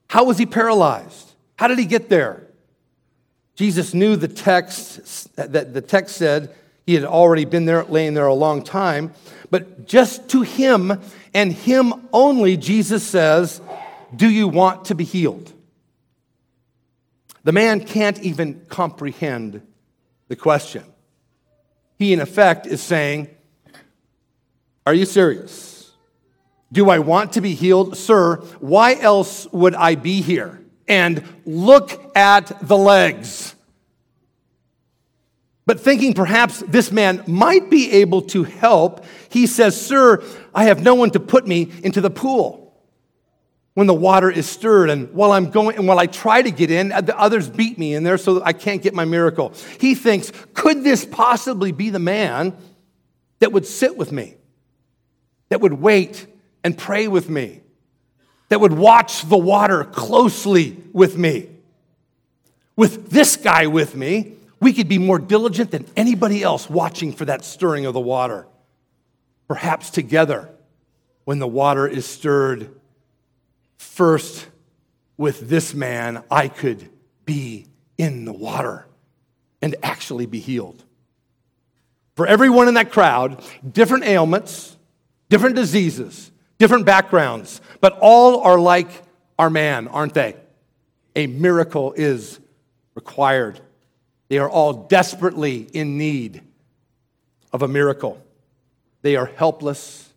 How 0.08 0.24
was 0.24 0.38
he 0.38 0.46
paralyzed? 0.46 1.32
How 1.56 1.68
did 1.68 1.78
he 1.78 1.84
get 1.84 2.08
there? 2.08 2.46
Jesus 3.54 3.94
knew 3.94 4.16
the 4.16 4.28
text 4.28 5.34
that 5.36 5.74
the 5.74 5.80
text 5.80 6.16
said 6.16 6.54
he 6.86 6.94
had 6.94 7.04
already 7.04 7.44
been 7.44 7.64
there, 7.64 7.84
laying 7.84 8.14
there 8.14 8.26
a 8.26 8.34
long 8.34 8.62
time. 8.62 9.12
But 9.50 9.86
just 9.86 10.28
to 10.30 10.42
him 10.42 11.00
and 11.34 11.52
him 11.52 12.08
only, 12.12 12.56
Jesus 12.56 13.06
says, 13.06 13.60
Do 14.14 14.28
you 14.28 14.48
want 14.48 14.86
to 14.86 14.94
be 14.94 15.04
healed? 15.04 15.52
The 17.44 17.52
man 17.52 17.80
can't 17.84 18.18
even 18.20 18.64
comprehend 18.68 19.66
the 20.28 20.36
question. 20.36 20.84
He, 21.98 22.12
in 22.12 22.20
effect, 22.20 22.66
is 22.66 22.82
saying, 22.82 23.28
Are 24.86 24.94
you 24.94 25.04
serious? 25.04 25.71
Do 26.72 26.90
I 26.90 26.98
want 26.98 27.34
to 27.34 27.40
be 27.40 27.54
healed? 27.54 27.96
Sir, 27.96 28.36
why 28.58 28.94
else 28.94 29.46
would 29.52 29.74
I 29.74 29.94
be 29.94 30.22
here? 30.22 30.62
and 30.88 31.24
look 31.44 32.16
at 32.16 32.68
the 32.68 32.76
legs. 32.76 33.54
But 35.64 35.80
thinking 35.80 36.12
perhaps 36.12 36.60
this 36.60 36.90
man 36.90 37.22
might 37.26 37.70
be 37.70 37.92
able 37.92 38.22
to 38.22 38.42
help, 38.42 39.04
he 39.30 39.46
says, 39.46 39.80
Sir, 39.80 40.22
I 40.54 40.64
have 40.64 40.82
no 40.82 40.94
one 40.94 41.10
to 41.12 41.20
put 41.20 41.46
me 41.46 41.72
into 41.82 42.00
the 42.00 42.10
pool 42.10 42.76
when 43.74 43.86
the 43.86 43.94
water 43.94 44.30
is 44.30 44.46
stirred. 44.46 44.90
And 44.90 45.12
while 45.14 45.32
I'm 45.32 45.50
going, 45.50 45.76
and 45.76 45.86
while 45.86 45.98
I 45.98 46.06
try 46.06 46.42
to 46.42 46.50
get 46.50 46.70
in, 46.70 46.88
the 46.88 47.18
others 47.18 47.48
beat 47.48 47.78
me 47.78 47.94
in 47.94 48.02
there 48.02 48.18
so 48.18 48.42
I 48.42 48.52
can't 48.52 48.82
get 48.82 48.92
my 48.92 49.04
miracle. 49.04 49.54
He 49.80 49.94
thinks, 49.94 50.32
Could 50.52 50.82
this 50.82 51.06
possibly 51.06 51.70
be 51.72 51.90
the 51.90 52.00
man 52.00 52.56
that 53.38 53.52
would 53.52 53.66
sit 53.66 53.96
with 53.96 54.10
me, 54.10 54.36
that 55.48 55.60
would 55.60 55.74
wait 55.74 56.26
and 56.64 56.76
pray 56.76 57.08
with 57.08 57.28
me? 57.28 57.62
that 58.52 58.60
would 58.60 58.74
watch 58.74 59.22
the 59.22 59.38
water 59.38 59.82
closely 59.82 60.76
with 60.92 61.16
me. 61.16 61.48
With 62.76 63.08
this 63.08 63.38
guy 63.38 63.66
with 63.66 63.96
me, 63.96 64.34
we 64.60 64.74
could 64.74 64.90
be 64.90 64.98
more 64.98 65.18
diligent 65.18 65.70
than 65.70 65.86
anybody 65.96 66.42
else 66.42 66.68
watching 66.68 67.14
for 67.14 67.24
that 67.24 67.46
stirring 67.46 67.86
of 67.86 67.94
the 67.94 68.00
water. 68.00 68.46
Perhaps 69.48 69.88
together, 69.88 70.50
when 71.24 71.38
the 71.38 71.48
water 71.48 71.88
is 71.88 72.04
stirred, 72.04 72.78
first 73.78 74.46
with 75.16 75.48
this 75.48 75.72
man, 75.72 76.22
I 76.30 76.48
could 76.48 76.90
be 77.24 77.64
in 77.96 78.26
the 78.26 78.34
water 78.34 78.86
and 79.62 79.76
actually 79.82 80.26
be 80.26 80.40
healed. 80.40 80.84
For 82.16 82.26
everyone 82.26 82.68
in 82.68 82.74
that 82.74 82.92
crowd, 82.92 83.42
different 83.66 84.04
ailments, 84.04 84.76
different 85.30 85.56
diseases, 85.56 86.30
different 86.58 86.86
backgrounds, 86.86 87.60
but 87.80 87.98
all 88.00 88.40
are 88.40 88.58
like 88.58 88.88
our 89.38 89.50
man, 89.50 89.88
aren't 89.88 90.14
they? 90.14 90.36
A 91.16 91.26
miracle 91.26 91.92
is 91.92 92.38
required. 92.94 93.60
They 94.28 94.38
are 94.38 94.48
all 94.48 94.72
desperately 94.72 95.68
in 95.72 95.98
need 95.98 96.42
of 97.52 97.62
a 97.62 97.68
miracle. 97.68 98.22
They 99.02 99.16
are 99.16 99.26
helpless 99.26 100.08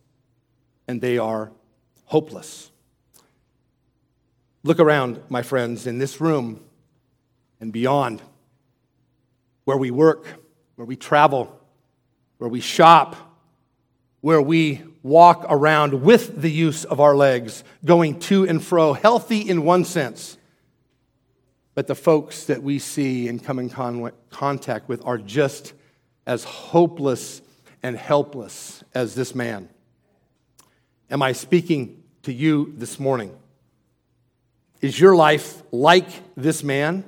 and 0.88 1.00
they 1.00 1.18
are 1.18 1.52
hopeless. 2.04 2.70
Look 4.62 4.80
around, 4.80 5.20
my 5.28 5.42
friends, 5.42 5.86
in 5.86 5.98
this 5.98 6.20
room 6.20 6.60
and 7.60 7.72
beyond, 7.72 8.22
where 9.64 9.76
we 9.76 9.90
work, 9.90 10.26
where 10.76 10.86
we 10.86 10.96
travel, 10.96 11.60
where 12.38 12.48
we 12.48 12.60
shop, 12.60 13.16
where 14.20 14.40
we 14.42 14.82
walk 15.06 15.46
around 15.48 16.02
with 16.02 16.42
the 16.42 16.50
use 16.50 16.84
of 16.84 17.00
our 17.00 17.14
legs, 17.14 17.62
going 17.84 18.18
to 18.18 18.46
and 18.46 18.62
fro, 18.62 18.92
healthy 18.92 19.38
in 19.38 19.62
one 19.62 19.84
sense. 19.84 20.36
But 21.74 21.86
the 21.86 21.94
folks 21.94 22.44
that 22.44 22.62
we 22.62 22.78
see 22.78 23.28
and 23.28 23.42
come 23.42 23.58
in 23.58 23.70
con- 23.70 24.10
contact 24.30 24.88
with 24.88 25.04
are 25.06 25.18
just 25.18 25.74
as 26.26 26.42
hopeless 26.42 27.40
and 27.82 27.96
helpless 27.96 28.82
as 28.94 29.14
this 29.14 29.34
man. 29.34 29.68
Am 31.08 31.22
I 31.22 31.32
speaking 31.32 32.02
to 32.22 32.32
you 32.32 32.74
this 32.76 32.98
morning? 32.98 33.36
Is 34.80 34.98
your 34.98 35.14
life 35.14 35.62
like 35.70 36.08
this 36.36 36.64
man? 36.64 37.04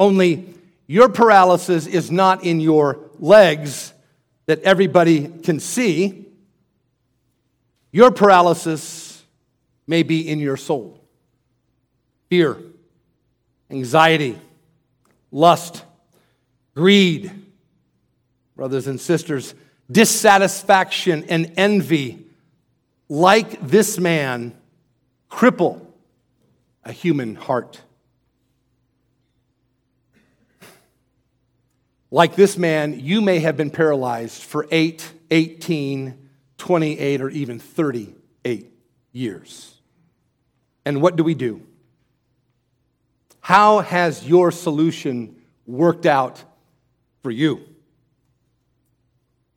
Only 0.00 0.54
your 0.86 1.10
paralysis 1.10 1.86
is 1.86 2.10
not 2.10 2.44
in 2.44 2.60
your 2.60 3.10
legs 3.18 3.92
that 4.46 4.62
everybody 4.62 5.28
can 5.28 5.60
see. 5.60 6.26
Your 7.92 8.10
paralysis 8.10 9.22
may 9.86 10.02
be 10.02 10.26
in 10.26 10.40
your 10.40 10.56
soul 10.56 10.98
fear, 12.30 12.56
anxiety, 13.70 14.38
lust, 15.30 15.84
greed, 16.74 17.30
brothers 18.56 18.86
and 18.86 18.98
sisters, 18.98 19.54
dissatisfaction 19.90 21.24
and 21.28 21.52
envy, 21.58 22.24
like 23.10 23.60
this 23.60 23.98
man, 23.98 24.56
cripple 25.30 25.84
a 26.84 26.92
human 26.92 27.34
heart. 27.34 27.82
Like 32.10 32.34
this 32.34 32.56
man, 32.56 32.98
you 33.00 33.20
may 33.20 33.40
have 33.40 33.58
been 33.58 33.70
paralyzed 33.70 34.42
for 34.42 34.66
8, 34.70 35.12
18, 35.30 36.21
28, 36.62 37.20
or 37.20 37.28
even 37.28 37.58
38 37.58 38.72
years. 39.10 39.74
And 40.84 41.02
what 41.02 41.16
do 41.16 41.24
we 41.24 41.34
do? 41.34 41.60
How 43.40 43.80
has 43.80 44.24
your 44.24 44.52
solution 44.52 45.34
worked 45.66 46.06
out 46.06 46.44
for 47.20 47.32
you? 47.32 47.62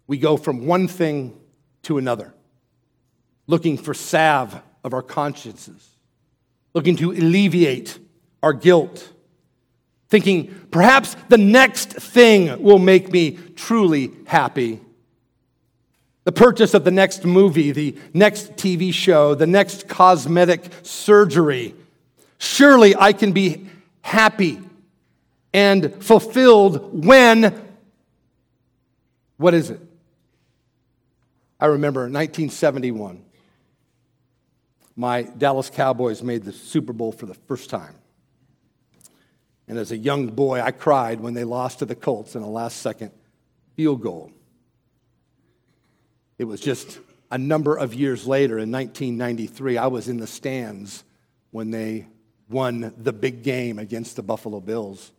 We 0.07 0.17
go 0.17 0.35
from 0.35 0.65
one 0.65 0.87
thing 0.87 1.39
to 1.83 1.99
another, 1.99 2.33
looking 3.45 3.77
for 3.77 3.93
salve 3.93 4.59
of 4.83 4.95
our 4.95 5.03
consciences, 5.03 5.87
looking 6.73 6.95
to 6.95 7.11
alleviate 7.11 7.99
our 8.41 8.53
guilt, 8.53 9.13
thinking 10.09 10.47
perhaps 10.71 11.15
the 11.29 11.37
next 11.37 11.89
thing 11.89 12.63
will 12.63 12.79
make 12.79 13.11
me 13.11 13.37
truly 13.55 14.11
happy. 14.25 14.81
The 16.25 16.31
purchase 16.31 16.73
of 16.73 16.83
the 16.83 16.91
next 16.91 17.23
movie, 17.23 17.71
the 17.71 17.95
next 18.13 18.55
TV 18.55 18.93
show, 18.93 19.35
the 19.35 19.47
next 19.47 19.87
cosmetic 19.87 20.63
surgery. 20.81 21.75
Surely 22.39 22.95
I 22.95 23.13
can 23.13 23.31
be 23.31 23.67
happy 24.01 24.59
and 25.53 26.03
fulfilled 26.03 27.05
when. 27.05 27.61
What 29.37 29.53
is 29.53 29.69
it? 29.69 29.79
I 31.59 31.67
remember 31.67 32.01
1971. 32.01 33.23
My 34.95 35.23
Dallas 35.23 35.69
Cowboys 35.69 36.23
made 36.23 36.43
the 36.43 36.53
Super 36.53 36.93
Bowl 36.93 37.11
for 37.11 37.25
the 37.25 37.33
first 37.33 37.69
time. 37.69 37.95
And 39.67 39.77
as 39.77 39.91
a 39.91 39.97
young 39.97 40.27
boy, 40.27 40.61
I 40.61 40.71
cried 40.71 41.19
when 41.19 41.33
they 41.33 41.43
lost 41.43 41.79
to 41.79 41.85
the 41.85 41.95
Colts 41.95 42.35
in 42.35 42.41
a 42.41 42.49
last 42.49 42.77
second 42.77 43.11
field 43.75 44.01
goal. 44.01 44.31
It 46.37 46.45
was 46.45 46.59
just 46.59 46.99
a 47.31 47.37
number 47.37 47.75
of 47.75 47.93
years 47.93 48.27
later, 48.27 48.59
in 48.59 48.71
1993, 48.71 49.77
I 49.77 49.87
was 49.87 50.07
in 50.07 50.17
the 50.17 50.27
stands 50.27 51.03
when 51.51 51.71
they 51.71 52.07
won 52.49 52.93
the 52.97 53.13
big 53.13 53.43
game 53.43 53.79
against 53.79 54.15
the 54.15 54.23
Buffalo 54.23 54.59
Bills. 54.59 55.11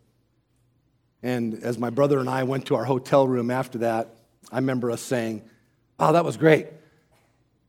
And 1.22 1.62
as 1.62 1.78
my 1.78 1.90
brother 1.90 2.18
and 2.18 2.28
I 2.28 2.44
went 2.44 2.66
to 2.66 2.76
our 2.76 2.84
hotel 2.84 3.26
room 3.26 3.50
after 3.50 3.78
that, 3.78 4.16
I 4.52 4.56
remember 4.56 4.90
us 4.90 5.00
saying, 5.00 5.42
Oh, 5.98 6.12
that 6.12 6.24
was 6.24 6.36
great. 6.36 6.66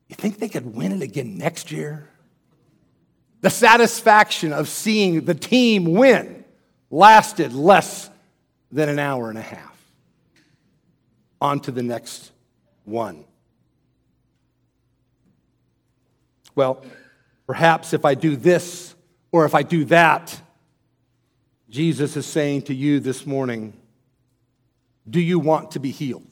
You 0.10 0.16
think 0.16 0.40
they 0.40 0.50
could 0.50 0.76
win 0.76 0.92
it 0.92 1.02
again 1.02 1.38
next 1.38 1.72
year? 1.72 2.10
The 3.42 3.50
satisfaction 3.50 4.52
of 4.52 4.68
seeing 4.68 5.26
the 5.26 5.34
team 5.34 5.86
win 5.86 6.44
lasted 6.90 7.54
less 7.54 8.10
than 8.72 8.90
an 8.90 9.00
hour 9.00 9.30
and 9.30 9.38
a 9.38 9.42
half. 9.42 9.78
On 11.40 11.60
to 11.62 11.72
the 11.72 11.84
next 11.84 12.32
one. 12.84 13.24
Well, 16.58 16.84
perhaps 17.46 17.94
if 17.94 18.04
I 18.04 18.16
do 18.16 18.36
this 18.36 18.96
or 19.32 19.46
if 19.46 19.54
I 19.54 19.62
do 19.62 19.86
that, 19.86 20.42
Jesus 21.70 22.18
is 22.18 22.26
saying 22.26 22.64
to 22.64 22.74
you 22.74 23.00
this 23.00 23.28
morning, 23.28 23.80
do 25.08 25.22
you 25.22 25.38
want 25.38 25.70
to 25.72 25.80
be 25.80 25.92
healed? 25.92 26.26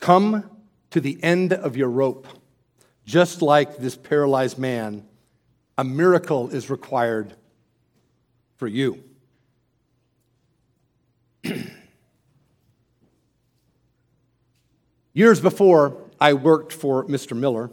Come 0.00 0.50
to 0.90 1.00
the 1.00 1.22
end 1.22 1.52
of 1.52 1.76
your 1.76 1.88
rope. 1.88 2.26
Just 3.04 3.40
like 3.40 3.76
this 3.76 3.94
paralyzed 3.94 4.58
man, 4.58 5.06
a 5.78 5.84
miracle 5.84 6.48
is 6.48 6.68
required 6.68 7.34
for 8.56 8.66
you. 8.66 9.04
Years 15.12 15.40
before 15.40 15.96
I 16.20 16.32
worked 16.32 16.72
for 16.72 17.04
Mr. 17.04 17.36
Miller, 17.36 17.70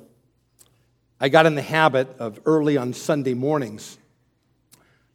I 1.20 1.30
got 1.30 1.46
in 1.46 1.56
the 1.56 1.62
habit 1.62 2.16
of 2.20 2.40
early 2.46 2.78
on 2.78 2.94
Sunday 2.94 3.34
mornings 3.34 3.98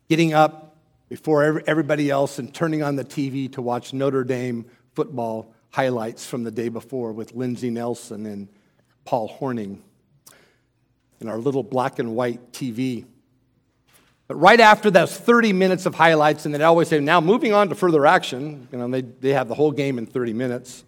getting 0.08 0.32
up 0.32 0.76
before 1.08 1.62
everybody 1.66 2.10
else 2.10 2.38
and 2.38 2.52
turning 2.52 2.82
on 2.82 2.96
the 2.96 3.04
TV 3.04 3.50
to 3.52 3.62
watch 3.62 3.92
Notre 3.92 4.24
Dame 4.24 4.66
football 4.94 5.52
highlights 5.70 6.26
from 6.26 6.44
the 6.44 6.50
day 6.50 6.68
before 6.68 7.12
with 7.12 7.34
Lindsey 7.34 7.70
Nelson 7.70 8.26
and 8.26 8.48
Paul 9.04 9.28
Hornung 9.28 9.80
in 11.20 11.28
our 11.28 11.38
little 11.38 11.62
black 11.62 11.98
and 11.98 12.14
white 12.14 12.52
TV. 12.52 13.04
But 14.26 14.36
right 14.36 14.60
after 14.60 14.90
those 14.90 15.16
30 15.16 15.52
minutes 15.54 15.86
of 15.86 15.94
highlights, 15.94 16.44
and 16.44 16.54
they'd 16.54 16.60
always 16.62 16.88
say, 16.88 17.00
now 17.00 17.20
moving 17.20 17.52
on 17.52 17.70
to 17.70 17.74
further 17.74 18.06
action, 18.06 18.68
you 18.70 18.78
know, 18.78 18.88
they, 18.88 19.00
they 19.00 19.30
have 19.30 19.48
the 19.48 19.54
whole 19.54 19.72
game 19.72 19.98
in 19.98 20.06
30 20.06 20.34
minutes. 20.34 20.84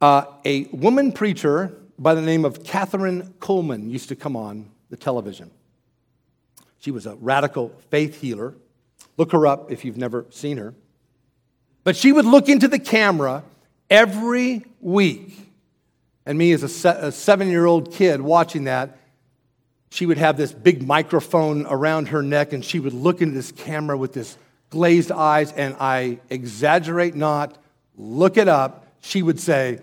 Uh, 0.00 0.24
a 0.44 0.64
woman 0.66 1.12
preacher 1.12 1.78
by 1.98 2.14
the 2.14 2.22
name 2.22 2.44
of 2.44 2.62
Kathryn 2.62 3.32
Kuhlman 3.34 3.90
used 3.90 4.08
to 4.08 4.16
come 4.16 4.36
on 4.36 4.70
the 4.90 4.96
television. 4.96 5.50
She 6.78 6.90
was 6.90 7.06
a 7.06 7.16
radical 7.16 7.72
faith 7.90 8.20
healer. 8.20 8.54
Look 9.16 9.32
her 9.32 9.46
up 9.46 9.72
if 9.72 9.84
you've 9.84 9.96
never 9.96 10.26
seen 10.30 10.58
her. 10.58 10.74
But 11.84 11.96
she 11.96 12.12
would 12.12 12.24
look 12.24 12.48
into 12.48 12.68
the 12.68 12.78
camera 12.78 13.44
every 13.88 14.64
week. 14.80 15.38
And 16.26 16.36
me, 16.36 16.52
as 16.52 16.62
a, 16.62 17.12
seven 17.12 17.48
year 17.48 17.64
old 17.64 17.92
kid 17.92 18.20
watching 18.20 18.64
that, 18.64 18.98
she 19.90 20.04
would 20.04 20.18
have 20.18 20.36
this 20.36 20.52
big 20.52 20.86
microphone 20.86 21.64
around 21.66 22.08
her 22.08 22.22
neck 22.22 22.52
and 22.52 22.64
she 22.64 22.80
would 22.80 22.92
look 22.92 23.22
into 23.22 23.34
this 23.34 23.52
camera 23.52 23.96
with 23.96 24.12
this 24.12 24.36
glazed 24.70 25.12
eyes. 25.12 25.52
And 25.52 25.76
I 25.78 26.18
exaggerate 26.28 27.14
not, 27.14 27.56
look 27.96 28.36
it 28.36 28.48
up. 28.48 28.86
She 29.00 29.22
would 29.22 29.38
say, 29.38 29.78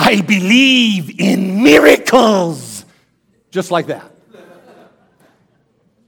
I 0.00 0.20
believe 0.20 1.18
in 1.20 1.64
miracles. 1.64 2.84
Just 3.50 3.72
like 3.72 3.88
that. 3.88 4.08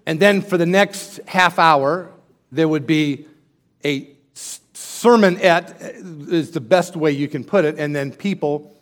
And 0.07 0.21
then 0.21 0.43
for 0.43 0.57
the 0.57 0.65
next 0.65 1.19
half 1.27 1.59
hour, 1.59 2.09
there 2.53 2.69
would 2.69 2.87
be 2.87 3.27
a 3.85 4.09
sermonette 4.33 5.83
uh, 5.83 6.33
is 6.33 6.53
the 6.53 6.61
best 6.61 6.95
way 6.95 7.11
you 7.11 7.27
can 7.27 7.43
put 7.43 7.65
it, 7.65 7.79
and 7.79 7.95
then 7.95 8.13
people 8.13 8.73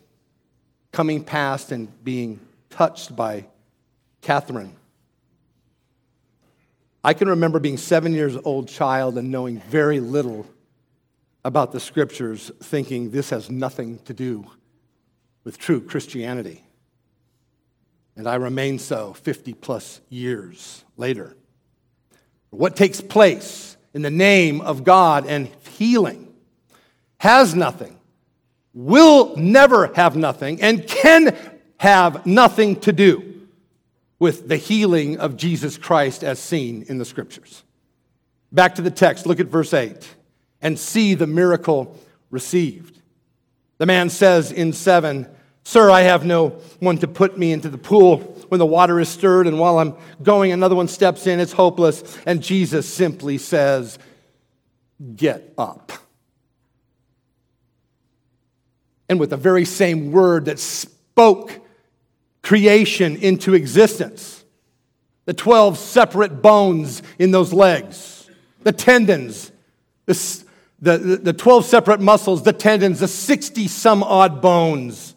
coming 0.92 1.24
past 1.24 1.72
and 1.72 1.88
being 2.04 2.38
touched 2.68 3.16
by 3.16 3.46
Kathryn. 4.22 4.70
I 7.02 7.14
can 7.14 7.28
remember 7.28 7.60
being 7.60 7.78
seven 7.78 8.12
years 8.12 8.36
old 8.44 8.68
child 8.68 9.16
and 9.16 9.30
knowing 9.30 9.60
very 9.60 10.00
little 10.00 10.46
about 11.44 11.72
the 11.72 11.80
scriptures, 11.80 12.50
thinking 12.60 13.10
this 13.10 13.30
has 13.30 13.50
nothing 13.50 14.00
to 14.00 14.12
do 14.12 14.44
with 15.44 15.58
true 15.58 15.80
Christianity. 15.80 16.64
And 18.16 18.28
I 18.28 18.34
remain 18.34 18.78
so 18.78 19.12
50 19.12 19.54
plus 19.54 20.00
years 20.08 20.84
later. 20.96 21.36
What 22.50 22.76
takes 22.76 23.00
place 23.00 23.76
in 23.94 24.02
the 24.02 24.10
name 24.10 24.60
of 24.60 24.84
God 24.84 25.26
and 25.26 25.48
healing 25.76 26.32
has 27.18 27.54
nothing, 27.54 27.98
will 28.72 29.36
never 29.36 29.92
have 29.94 30.16
nothing, 30.16 30.60
and 30.62 30.86
can 30.86 31.36
have 31.78 32.26
nothing 32.26 32.80
to 32.80 32.92
do 32.92 33.46
with 34.18 34.48
the 34.48 34.56
healing 34.56 35.18
of 35.18 35.36
Jesus 35.36 35.76
Christ 35.76 36.24
as 36.24 36.38
seen 36.38 36.84
in 36.88 36.98
the 36.98 37.04
scriptures. 37.04 37.62
Back 38.50 38.76
to 38.76 38.82
the 38.82 38.90
text, 38.90 39.26
look 39.26 39.40
at 39.40 39.46
verse 39.46 39.74
8 39.74 40.16
and 40.60 40.78
see 40.78 41.14
the 41.14 41.26
miracle 41.26 41.96
received. 42.30 42.97
The 43.78 43.86
man 43.86 44.10
says 44.10 44.52
in 44.52 44.72
7, 44.72 45.28
Sir, 45.64 45.90
I 45.90 46.02
have 46.02 46.24
no 46.24 46.50
one 46.80 46.98
to 46.98 47.08
put 47.08 47.38
me 47.38 47.52
into 47.52 47.68
the 47.68 47.78
pool 47.78 48.18
when 48.48 48.58
the 48.58 48.66
water 48.66 48.98
is 49.00 49.08
stirred, 49.08 49.46
and 49.46 49.58
while 49.58 49.78
I'm 49.78 49.94
going, 50.22 50.52
another 50.52 50.74
one 50.74 50.88
steps 50.88 51.26
in. 51.26 51.40
It's 51.40 51.52
hopeless. 51.52 52.18
And 52.26 52.42
Jesus 52.42 52.92
simply 52.92 53.38
says, 53.38 53.98
Get 55.14 55.52
up. 55.56 55.92
And 59.08 59.20
with 59.20 59.30
the 59.30 59.36
very 59.36 59.64
same 59.64 60.10
word 60.10 60.46
that 60.46 60.58
spoke 60.58 61.52
creation 62.42 63.16
into 63.16 63.54
existence, 63.54 64.44
the 65.26 65.34
12 65.34 65.78
separate 65.78 66.42
bones 66.42 67.02
in 67.18 67.30
those 67.30 67.52
legs, 67.52 68.28
the 68.62 68.72
tendons, 68.72 69.52
the, 70.06 70.44
the, 70.80 70.98
the 70.98 71.32
12 71.32 71.64
separate 71.64 72.00
muscles, 72.00 72.42
the 72.44 72.52
tendons, 72.52 73.00
the 73.00 73.08
60 73.08 73.66
some 73.68 74.02
odd 74.02 74.40
bones 74.40 75.14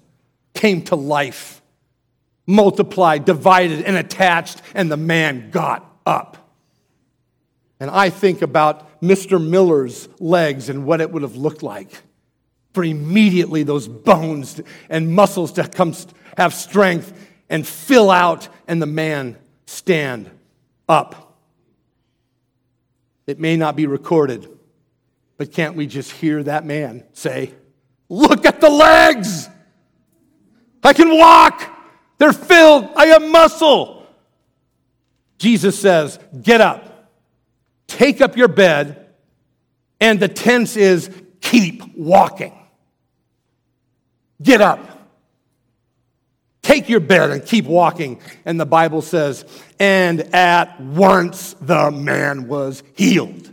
came 0.53 0.81
to 0.83 0.95
life, 0.95 1.61
multiplied, 2.47 3.25
divided, 3.25 3.83
and 3.83 3.95
attached, 3.95 4.61
and 4.73 4.91
the 4.91 4.97
man 4.97 5.51
got 5.51 5.85
up. 6.05 6.37
And 7.79 7.89
I 7.89 8.09
think 8.09 8.41
about 8.41 9.01
Mr. 9.01 9.43
Miller's 9.43 10.09
legs 10.19 10.69
and 10.69 10.85
what 10.85 11.01
it 11.01 11.11
would 11.11 11.21
have 11.21 11.35
looked 11.35 11.63
like 11.63 11.91
for 12.73 12.83
immediately 12.83 13.63
those 13.63 13.87
bones 13.87 14.61
and 14.89 15.13
muscles 15.13 15.51
to 15.53 15.67
come 15.67 15.93
have 16.37 16.53
strength 16.53 17.13
and 17.49 17.67
fill 17.67 18.09
out 18.09 18.47
and 18.67 18.81
the 18.81 18.85
man 18.85 19.37
stand 19.65 20.29
up. 20.87 21.37
It 23.27 23.39
may 23.39 23.57
not 23.57 23.75
be 23.75 23.87
recorded 23.87 24.47
But 25.41 25.53
can't 25.53 25.75
we 25.75 25.87
just 25.87 26.11
hear 26.11 26.43
that 26.43 26.67
man 26.67 27.03
say, 27.13 27.51
Look 28.09 28.45
at 28.45 28.61
the 28.61 28.69
legs! 28.69 29.49
I 30.83 30.93
can 30.93 31.17
walk! 31.17 31.63
They're 32.19 32.31
filled. 32.31 32.91
I 32.95 33.07
have 33.07 33.23
muscle. 33.23 34.05
Jesus 35.39 35.79
says, 35.79 36.19
Get 36.43 36.61
up, 36.61 37.09
take 37.87 38.21
up 38.21 38.37
your 38.37 38.49
bed, 38.49 39.07
and 39.99 40.19
the 40.19 40.27
tense 40.27 40.77
is 40.77 41.09
keep 41.41 41.97
walking. 41.97 42.53
Get 44.43 44.61
up. 44.61 45.09
Take 46.61 46.87
your 46.87 46.99
bed 46.99 47.31
and 47.31 47.43
keep 47.43 47.65
walking. 47.65 48.21
And 48.45 48.59
the 48.59 48.67
Bible 48.67 49.01
says, 49.01 49.43
and 49.79 50.21
at 50.35 50.79
once 50.79 51.55
the 51.59 51.89
man 51.89 52.47
was 52.47 52.83
healed. 52.93 53.50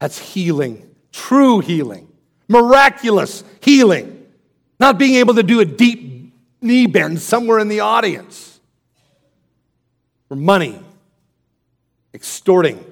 That's 0.00 0.18
healing, 0.18 0.90
true 1.12 1.60
healing, 1.60 2.08
miraculous 2.48 3.44
healing. 3.60 4.26
Not 4.80 4.98
being 4.98 5.14
able 5.16 5.34
to 5.34 5.42
do 5.42 5.60
a 5.60 5.64
deep 5.64 6.34
knee 6.60 6.86
bend 6.86 7.20
somewhere 7.20 7.60
in 7.60 7.68
the 7.68 7.80
audience. 7.80 8.60
For 10.28 10.34
money, 10.36 10.80
extorting. 12.12 12.84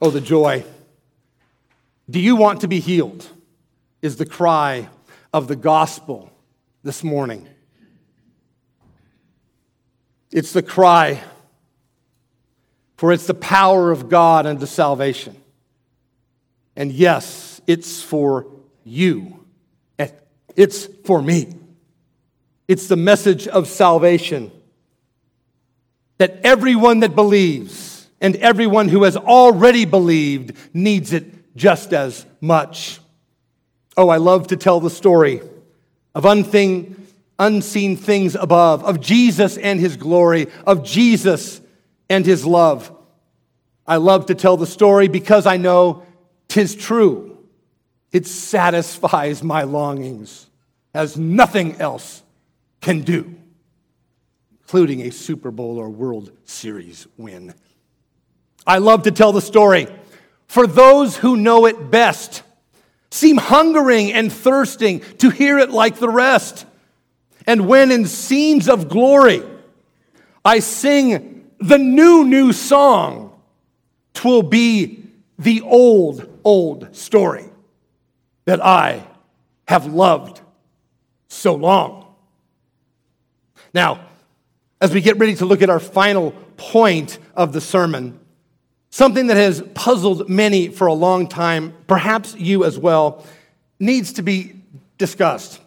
Oh, 0.00 0.10
the 0.10 0.20
joy. 0.20 0.64
Do 2.10 2.20
you 2.20 2.36
want 2.36 2.60
to 2.60 2.68
be 2.68 2.80
healed? 2.80 3.26
Is 4.02 4.16
the 4.16 4.26
cry 4.26 4.88
of 5.32 5.48
the 5.48 5.56
gospel 5.56 6.30
this 6.82 7.02
morning. 7.02 7.48
It's 10.30 10.52
the 10.52 10.62
cry, 10.62 11.22
for 12.96 13.12
it's 13.12 13.26
the 13.26 13.34
power 13.34 13.90
of 13.90 14.08
God 14.08 14.46
unto 14.46 14.66
salvation. 14.66 15.36
And 16.76 16.92
yes, 16.92 17.60
it's 17.66 18.02
for 18.02 18.46
you. 18.84 19.44
And 19.98 20.12
It's 20.56 20.86
for 21.04 21.20
me. 21.20 21.54
It's 22.68 22.88
the 22.88 22.96
message 22.96 23.48
of 23.48 23.68
salvation 23.68 24.50
that 26.18 26.40
everyone 26.44 27.00
that 27.00 27.14
believes 27.14 28.08
and 28.20 28.36
everyone 28.36 28.88
who 28.88 29.02
has 29.02 29.16
already 29.16 29.84
believed 29.84 30.56
needs 30.72 31.12
it 31.12 31.56
just 31.56 31.92
as 31.92 32.24
much. 32.40 33.00
Oh, 33.96 34.08
I 34.08 34.18
love 34.18 34.46
to 34.48 34.56
tell 34.56 34.80
the 34.80 34.88
story 34.88 35.42
of 36.14 36.24
unthing, 36.24 36.94
unseen 37.38 37.96
things 37.96 38.36
above, 38.36 38.84
of 38.84 39.00
Jesus 39.00 39.58
and 39.58 39.80
his 39.80 39.96
glory, 39.96 40.46
of 40.66 40.84
Jesus 40.84 41.60
and 42.12 42.26
his 42.26 42.44
love. 42.44 42.94
I 43.86 43.96
love 43.96 44.26
to 44.26 44.34
tell 44.34 44.58
the 44.58 44.66
story 44.66 45.08
because 45.08 45.46
I 45.46 45.56
know 45.56 46.04
tis 46.46 46.76
true. 46.76 47.38
It 48.12 48.26
satisfies 48.26 49.42
my 49.42 49.62
longings 49.62 50.46
as 50.94 51.16
nothing 51.16 51.80
else 51.80 52.22
can 52.82 53.00
do, 53.00 53.34
including 54.60 55.00
a 55.00 55.10
Super 55.10 55.50
Bowl 55.50 55.78
or 55.78 55.88
World 55.88 56.30
Series 56.44 57.08
win. 57.16 57.54
I 58.66 58.76
love 58.76 59.04
to 59.04 59.10
tell 59.10 59.32
the 59.32 59.40
story 59.40 59.88
for 60.46 60.66
those 60.66 61.16
who 61.16 61.38
know 61.38 61.64
it 61.64 61.90
best, 61.90 62.42
seem 63.10 63.38
hungering 63.38 64.12
and 64.12 64.30
thirsting 64.30 65.00
to 65.16 65.30
hear 65.30 65.58
it 65.58 65.70
like 65.70 65.98
the 65.98 66.10
rest. 66.10 66.66
And 67.46 67.66
when 67.66 67.90
in 67.90 68.04
scenes 68.04 68.68
of 68.68 68.90
glory 68.90 69.42
I 70.44 70.58
sing 70.58 71.31
the 71.62 71.78
new, 71.78 72.24
new 72.24 72.52
song, 72.52 73.40
twill 74.14 74.42
be 74.42 75.04
the 75.38 75.60
old, 75.62 76.28
old 76.44 76.94
story 76.94 77.44
that 78.44 78.64
I 78.64 79.06
have 79.68 79.86
loved 79.86 80.40
so 81.28 81.54
long. 81.54 82.14
Now, 83.72 84.06
as 84.80 84.92
we 84.92 85.00
get 85.00 85.18
ready 85.18 85.34
to 85.36 85.46
look 85.46 85.62
at 85.62 85.70
our 85.70 85.80
final 85.80 86.32
point 86.56 87.18
of 87.34 87.52
the 87.52 87.60
sermon, 87.60 88.18
something 88.90 89.28
that 89.28 89.36
has 89.36 89.62
puzzled 89.74 90.28
many 90.28 90.68
for 90.68 90.88
a 90.88 90.92
long 90.92 91.28
time, 91.28 91.74
perhaps 91.86 92.34
you 92.34 92.64
as 92.64 92.78
well, 92.78 93.24
needs 93.78 94.14
to 94.14 94.22
be 94.22 94.56
discussed. 94.98 95.60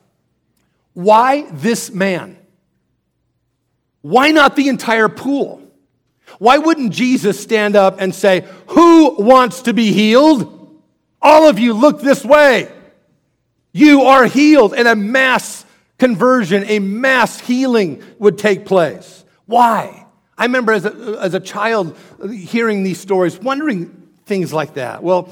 Why 0.94 1.50
this 1.52 1.92
man? 1.92 2.38
Why 4.02 4.32
not 4.32 4.56
the 4.56 4.68
entire 4.68 5.10
pool? 5.10 5.65
Why 6.40 6.58
wouldn't 6.58 6.94
Jesus 6.94 7.42
stand 7.42 7.76
up 7.76 8.00
and 8.00 8.14
say, 8.14 8.48
Who 8.68 9.16
wants 9.22 9.64
to 9.64 9.74
be 9.74 9.92
healed? 9.92 10.52
All 11.22 11.48
of 11.48 11.60
you 11.60 11.74
look 11.74 12.02
this 12.02 12.24
way. 12.24 12.72
You 13.72 14.04
are 14.04 14.26
healed, 14.26 14.74
and 14.74 14.88
a 14.88 14.96
mass 14.96 15.66
conversion, 15.98 16.64
a 16.68 16.80
mass 16.80 17.40
healing 17.40 18.04
would 18.20 18.38
take 18.38 18.66
place. 18.66 19.26
Why? 19.46 20.06
I 20.38 20.46
remember 20.46 20.74
as 20.74 20.86
a, 20.86 21.18
as 21.22 21.34
a 21.34 21.40
child 21.40 21.98
hearing 22.30 22.84
these 22.84 23.00
stories, 23.00 23.40
wondering 23.40 24.10
things 24.26 24.52
like 24.52 24.76
that. 24.76 25.04
Well, 25.04 25.30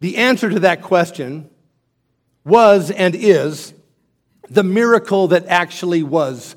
the 0.00 0.16
answer 0.18 0.50
to 0.50 0.60
that 0.60 0.82
question 0.82 1.50
was 2.44 2.90
and 2.90 3.14
is 3.14 3.74
the 4.48 4.62
miracle 4.62 5.28
that 5.28 5.46
actually 5.46 6.02
was 6.02 6.56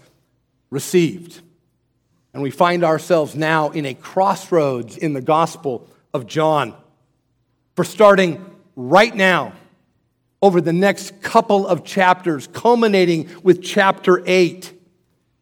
received. 0.69 1.41
And 2.33 2.43
we 2.43 2.51
find 2.51 2.83
ourselves 2.83 3.35
now 3.35 3.69
in 3.69 3.85
a 3.85 3.93
crossroads 3.93 4.97
in 4.97 5.13
the 5.13 5.21
Gospel 5.21 5.89
of 6.13 6.27
John. 6.27 6.75
For 7.75 7.83
starting 7.83 8.45
right 8.75 9.13
now, 9.15 9.53
over 10.41 10.61
the 10.61 10.73
next 10.73 11.21
couple 11.21 11.67
of 11.67 11.83
chapters, 11.83 12.47
culminating 12.47 13.29
with 13.43 13.61
chapter 13.61 14.23
8, 14.25 14.73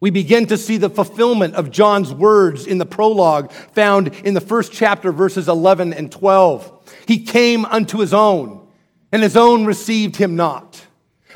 we 0.00 0.10
begin 0.10 0.46
to 0.46 0.56
see 0.56 0.76
the 0.76 0.90
fulfillment 0.90 1.54
of 1.54 1.70
John's 1.70 2.14
words 2.14 2.66
in 2.66 2.78
the 2.78 2.86
prologue 2.86 3.50
found 3.52 4.08
in 4.24 4.34
the 4.34 4.40
first 4.40 4.72
chapter, 4.72 5.10
verses 5.12 5.48
11 5.48 5.92
and 5.92 6.10
12. 6.10 6.94
He 7.06 7.24
came 7.24 7.64
unto 7.64 7.98
his 7.98 8.14
own, 8.14 8.66
and 9.10 9.22
his 9.22 9.36
own 9.36 9.64
received 9.64 10.16
him 10.16 10.36
not. 10.36 10.84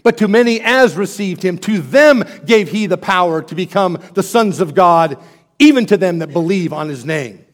But 0.02 0.18
to 0.18 0.28
many 0.28 0.60
as 0.60 0.96
received 0.96 1.42
him, 1.42 1.58
to 1.58 1.80
them 1.80 2.24
gave 2.46 2.70
he 2.70 2.86
the 2.86 2.96
power 2.96 3.42
to 3.42 3.54
become 3.54 4.00
the 4.14 4.22
sons 4.22 4.60
of 4.60 4.74
God, 4.74 5.18
even 5.62 5.86
to 5.86 5.96
them 5.96 6.18
that 6.18 6.32
believe 6.32 6.72
on 6.72 6.88
his 6.88 7.06
name. 7.06 7.44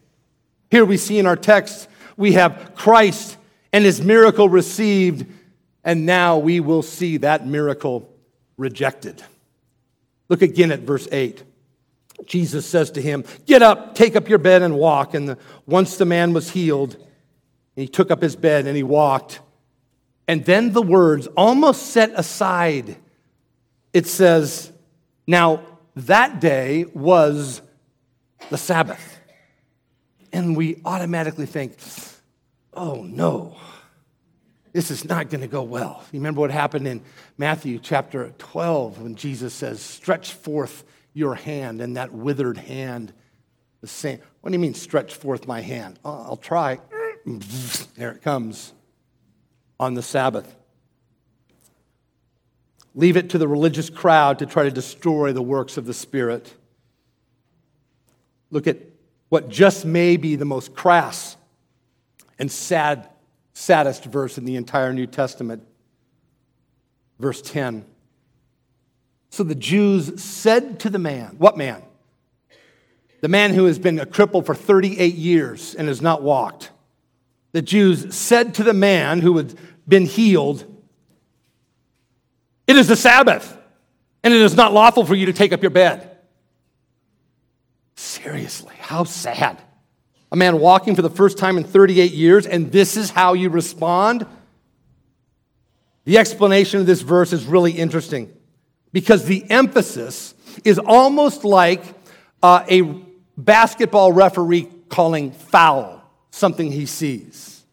Here 0.71 0.85
we 0.85 0.97
see 0.97 1.19
in 1.19 1.27
our 1.27 1.37
text, 1.37 1.89
we 2.17 2.33
have 2.33 2.73
Christ 2.75 3.37
and 3.71 3.85
his 3.85 4.01
miracle 4.01 4.49
received, 4.49 5.27
and 5.85 6.07
now 6.07 6.39
we 6.39 6.59
will 6.61 6.83
see 6.83 7.19
that 7.19 7.47
miracle 7.47 8.11
rejected. 8.57 9.23
Look 10.31 10.41
again 10.41 10.73
at 10.73 10.81
verse 10.81 11.07
8. 11.13 11.43
Jesus 12.25 12.65
says 12.65 12.91
to 12.93 13.03
him, 13.03 13.25
Get 13.45 13.61
up, 13.61 13.95
take 13.95 14.17
up 14.17 14.27
your 14.27 14.39
bed, 14.39 14.63
and 14.63 14.77
walk. 14.77 15.13
And 15.13 15.29
the, 15.29 15.39
once 15.67 15.99
the 15.99 16.07
man 16.07 16.33
was 16.33 16.51
healed, 16.51 16.97
he 17.77 17.87
took 17.87 18.11
up 18.11 18.23
his 18.23 18.37
bed 18.37 18.67
and 18.67 18.75
he 18.75 18.83
walked. 18.83 19.41
And 20.27 20.45
then 20.47 20.73
the 20.73 20.83
words, 20.83 21.27
almost 21.29 21.89
set 21.89 22.11
aside, 22.15 22.97
it 23.93 24.07
says, 24.07 24.73
Now 25.27 25.63
that 25.95 26.41
day 26.41 26.87
was 26.95 27.61
the 28.51 28.59
Sabbath. 28.59 29.19
And 30.33 30.57
we 30.57 30.81
automatically 30.85 31.47
think, 31.47 31.77
Oh 32.75 33.03
no, 33.03 33.57
this 34.73 34.91
is 34.91 35.05
not 35.05 35.31
going 35.31 35.41
to 35.41 35.49
go 35.49 35.63
well. 35.63 36.05
You 36.13 36.21
remember 36.21 36.41
what 36.41 36.51
happened 36.51 36.87
in 36.87 37.01
Matthew 37.37 37.79
chapter 37.79 38.33
12 38.39 39.03
when 39.03 39.15
Jesus 39.17 39.55
says, 39.55 39.81
Stretch 39.81 40.33
forth 40.33 40.85
your 41.13 41.35
hand, 41.35 41.81
and 41.81 41.97
that 41.97 42.13
withered 42.13 42.59
hand, 42.59 43.13
the 43.81 43.89
same. 43.89 44.21
What 44.41 44.51
do 44.51 44.55
you 44.55 44.61
mean, 44.61 44.75
stretch 44.75 45.15
forth 45.15 45.47
my 45.47 45.61
hand? 45.61 45.99
Oh, 46.05 46.25
I'll 46.29 46.37
try. 46.37 46.79
There 47.97 48.13
it 48.13 48.23
comes 48.23 48.73
on 49.81 49.95
the 49.95 50.03
Sabbath. 50.03 50.55
Leave 52.95 53.17
it 53.17 53.31
to 53.31 53.39
the 53.39 53.49
religious 53.49 53.91
crowd 53.91 54.39
to 54.39 54.47
try 54.47 54.63
to 54.63 54.71
destroy 54.71 55.33
the 55.33 55.43
works 55.43 55.77
of 55.77 55.85
the 55.85 55.93
Spirit. 55.93 56.55
Look 58.51 58.67
at 58.67 58.79
what 59.29 59.49
just 59.49 59.85
may 59.85 60.17
be 60.17 60.37
the 60.37 60.45
most 60.45 60.75
crass 60.75 61.37
and 62.39 62.51
sad 62.51 63.09
saddest 63.53 64.05
verse 64.05 64.39
in 64.39 64.45
the 64.45 64.57
entire 64.57 64.93
New 64.93 65.07
Testament. 65.07 65.67
Verse 67.19 67.43
10. 67.43 67.85
So 69.31 69.43
the 69.43 69.55
Jews 69.55 70.23
said 70.23 70.81
to 70.81 70.91
the 70.91 70.99
man, 70.99 71.35
What 71.39 71.57
man? 71.57 71.83
The 73.21 73.29
man 73.29 73.53
who 73.53 73.65
has 73.65 73.79
been 73.79 73.99
a 73.99 74.07
cripple 74.07 74.47
for 74.47 74.55
38 74.55 75.15
years 75.15 75.75
and 75.75 75.89
has 75.89 76.01
not 76.01 76.23
walked. 76.23 76.71
The 77.53 77.63
Jews 77.63 78.15
said 78.15 78.55
to 78.55 78.63
the 78.63 78.73
man 78.73 79.21
who 79.21 79.37
had 79.37 79.55
been 79.87 80.07
healed, 80.07 80.65
It 82.67 82.77
is 82.77 82.87
the 82.87 82.97
Sabbath, 82.97 83.57
and 84.23 84.33
it 84.33 84.41
is 84.41 84.55
not 84.55 84.73
lawful 84.73 85.05
for 85.05 85.17
you 85.17 85.27
to 85.27 85.33
take 85.33 85.53
up 85.53 85.63
your 85.63 85.71
bed. 85.71 86.18
Seriously, 87.99 88.77
how 88.79 89.03
sad. 89.03 89.61
A 90.31 90.37
man 90.37 90.61
walking 90.61 90.95
for 90.95 91.03
the 91.03 91.11
first 91.11 91.37
time 91.37 91.59
in 91.59 91.65
38 91.65 92.13
years, 92.13 92.47
and 92.47 92.71
this 92.71 92.97
is 92.97 93.11
how 93.11 93.33
you 93.33 93.51
respond? 93.51 94.25
The 96.05 96.17
explanation 96.19 96.79
of 96.79 96.87
this 96.87 97.01
verse 97.01 97.33
is 97.33 97.45
really 97.45 97.73
interesting 97.73 98.33
because 98.93 99.25
the 99.25 99.45
emphasis 99.51 100.35
is 100.65 100.79
almost 100.79 101.43
like 101.43 101.83
uh, 102.41 102.65
a 102.71 102.83
basketball 103.37 104.13
referee 104.13 104.69
calling 104.89 105.33
foul 105.33 106.01
something 106.31 106.71
he 106.71 106.87
sees. 106.87 107.65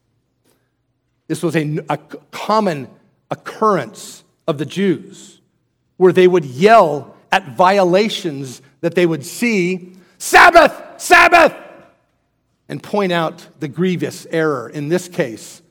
This 1.28 1.44
was 1.44 1.56
a, 1.56 1.78
a 1.88 1.98
common 2.32 2.88
occurrence 3.30 4.24
of 4.48 4.58
the 4.58 4.66
Jews 4.66 5.40
where 5.98 6.12
they 6.12 6.28
would 6.28 6.46
yell 6.46 7.16
at 7.32 7.50
violations 7.50 8.64
that 8.82 8.96
they 8.96 9.06
would 9.06 9.24
see 9.24 9.92
Sabbath, 10.18 11.02
Sabbath, 11.02 11.54
and 12.68 12.82
point 12.82 13.12
out 13.12 13.48
the 13.60 13.68
grievous 13.68 14.26
error. 14.30 14.70
In 14.70 14.90
this 14.90 15.08
case, 15.08 15.62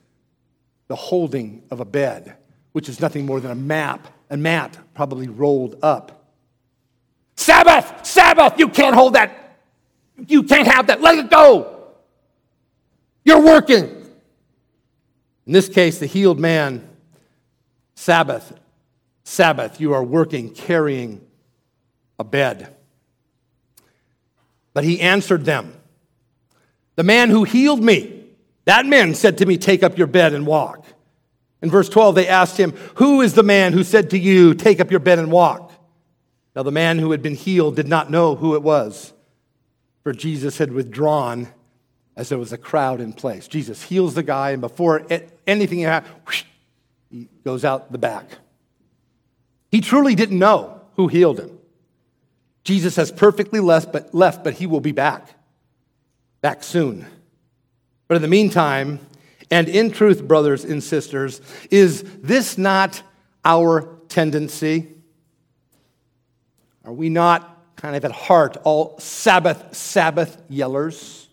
the 0.89 0.97
holding 0.97 1.63
of 1.71 1.81
a 1.81 1.85
bed, 1.85 2.37
which 2.73 2.89
is 2.89 3.01
nothing 3.01 3.27
more 3.27 3.41
than 3.41 3.51
a 3.51 3.57
map, 3.57 4.07
a 4.31 4.37
mat 4.37 4.77
probably 4.95 5.29
rolled 5.29 5.79
up. 5.83 6.33
Sabbath, 7.37 8.07
Sabbath, 8.07 8.59
you 8.59 8.69
can't 8.69 8.95
hold 8.95 9.15
that. 9.15 9.59
You 10.29 10.45
can't 10.45 10.69
have 10.69 10.87
that. 10.87 11.01
Let 11.01 11.19
it 11.19 11.31
go. 11.31 11.89
You're 13.25 13.43
working. 13.43 13.85
In 15.47 15.53
this 15.53 15.69
case, 15.69 15.99
the 15.99 16.07
healed 16.07 16.39
man, 16.39 16.89
Sabbath, 17.95 18.53
Sabbath, 19.25 19.81
you 19.81 19.95
are 19.95 20.05
working, 20.05 20.51
carrying 20.51 21.21
a 22.19 22.25
bed. 22.25 22.74
But 24.75 24.85
he 24.85 25.01
answered 25.01 25.45
them, 25.45 25.73
The 26.97 27.05
man 27.05 27.31
who 27.31 27.45
healed 27.45 27.83
me, 27.83 28.25
that 28.67 28.85
man 28.85 29.15
said 29.15 29.39
to 29.39 29.47
me, 29.47 29.57
Take 29.57 29.83
up 29.83 29.97
your 29.97 30.09
bed 30.09 30.35
and 30.35 30.47
walk. 30.47 30.85
In 31.63 31.71
verse 31.71 31.89
12, 31.89 32.15
they 32.15 32.29
asked 32.29 32.59
him, 32.59 32.73
Who 32.97 33.23
is 33.23 33.33
the 33.33 33.43
man 33.43 33.73
who 33.73 33.85
said 33.85 34.11
to 34.11 34.19
you, 34.19 34.53
Take 34.53 34.81
up 34.81 34.91
your 34.91 35.01
bed 35.01 35.19
and 35.19 35.33
walk? 35.33 35.73
Now, 36.55 36.63
the 36.63 36.71
man 36.71 36.99
who 36.99 37.11
had 37.11 37.23
been 37.23 37.35
healed 37.35 37.77
did 37.77 37.89
not 37.89 38.11
know 38.11 38.37
who 38.37 38.55
it 38.55 38.63
was, 38.63 39.13
for 40.03 40.13
Jesus 40.13 40.59
had 40.59 40.73
withdrawn 40.73 41.49
as 42.17 42.29
there 42.29 42.39
was 42.39 42.53
a 42.53 42.59
crowd 42.59 43.01
in 43.01 43.13
place. 43.13 43.49
Jesus 43.49 43.83
heals 43.83 44.15
the 44.15 44.23
guy, 44.23 44.51
and 44.51 44.61
before 44.61 45.05
anything 45.47 45.81
happens, 45.81 46.45
he 47.11 47.29
goes 47.45 47.65
out 47.65 47.91
the 47.91 47.99
back. 47.99 48.39
He 49.71 49.81
truly 49.81 50.15
didn't 50.15 50.39
know 50.39 50.81
who 50.95 51.09
healed 51.09 51.41
him. 51.41 51.54
Jesus 52.65 52.97
has 52.97 53.13
perfectly 53.13 53.61
left 53.61 53.93
but, 53.93 54.15
left, 54.15 54.43
but 54.43 54.55
he 54.55 54.67
will 54.67 54.81
be 54.81 54.93
back, 54.93 55.29
back 56.41 56.65
soon. 56.65 57.07
But 58.09 58.17
in 58.17 58.23
the 58.23 58.29
meantime, 58.29 58.99
and 59.51 59.69
in 59.69 59.91
truth, 59.91 60.27
brothers 60.27 60.65
and 60.65 60.83
sisters, 60.83 61.41
is 61.71 62.03
this 62.23 62.59
not 62.59 63.03
our 63.45 63.99
tendency? 64.09 64.89
Are 66.85 66.93
we 66.93 67.09
not 67.09 67.77
kind 67.77 67.97
of 67.97 68.05
at 68.05 68.13
heart 68.13 68.57
all 68.65 68.99
Sabbath, 68.99 69.77
Sabbath 69.77 70.41
yellers? 70.51 71.27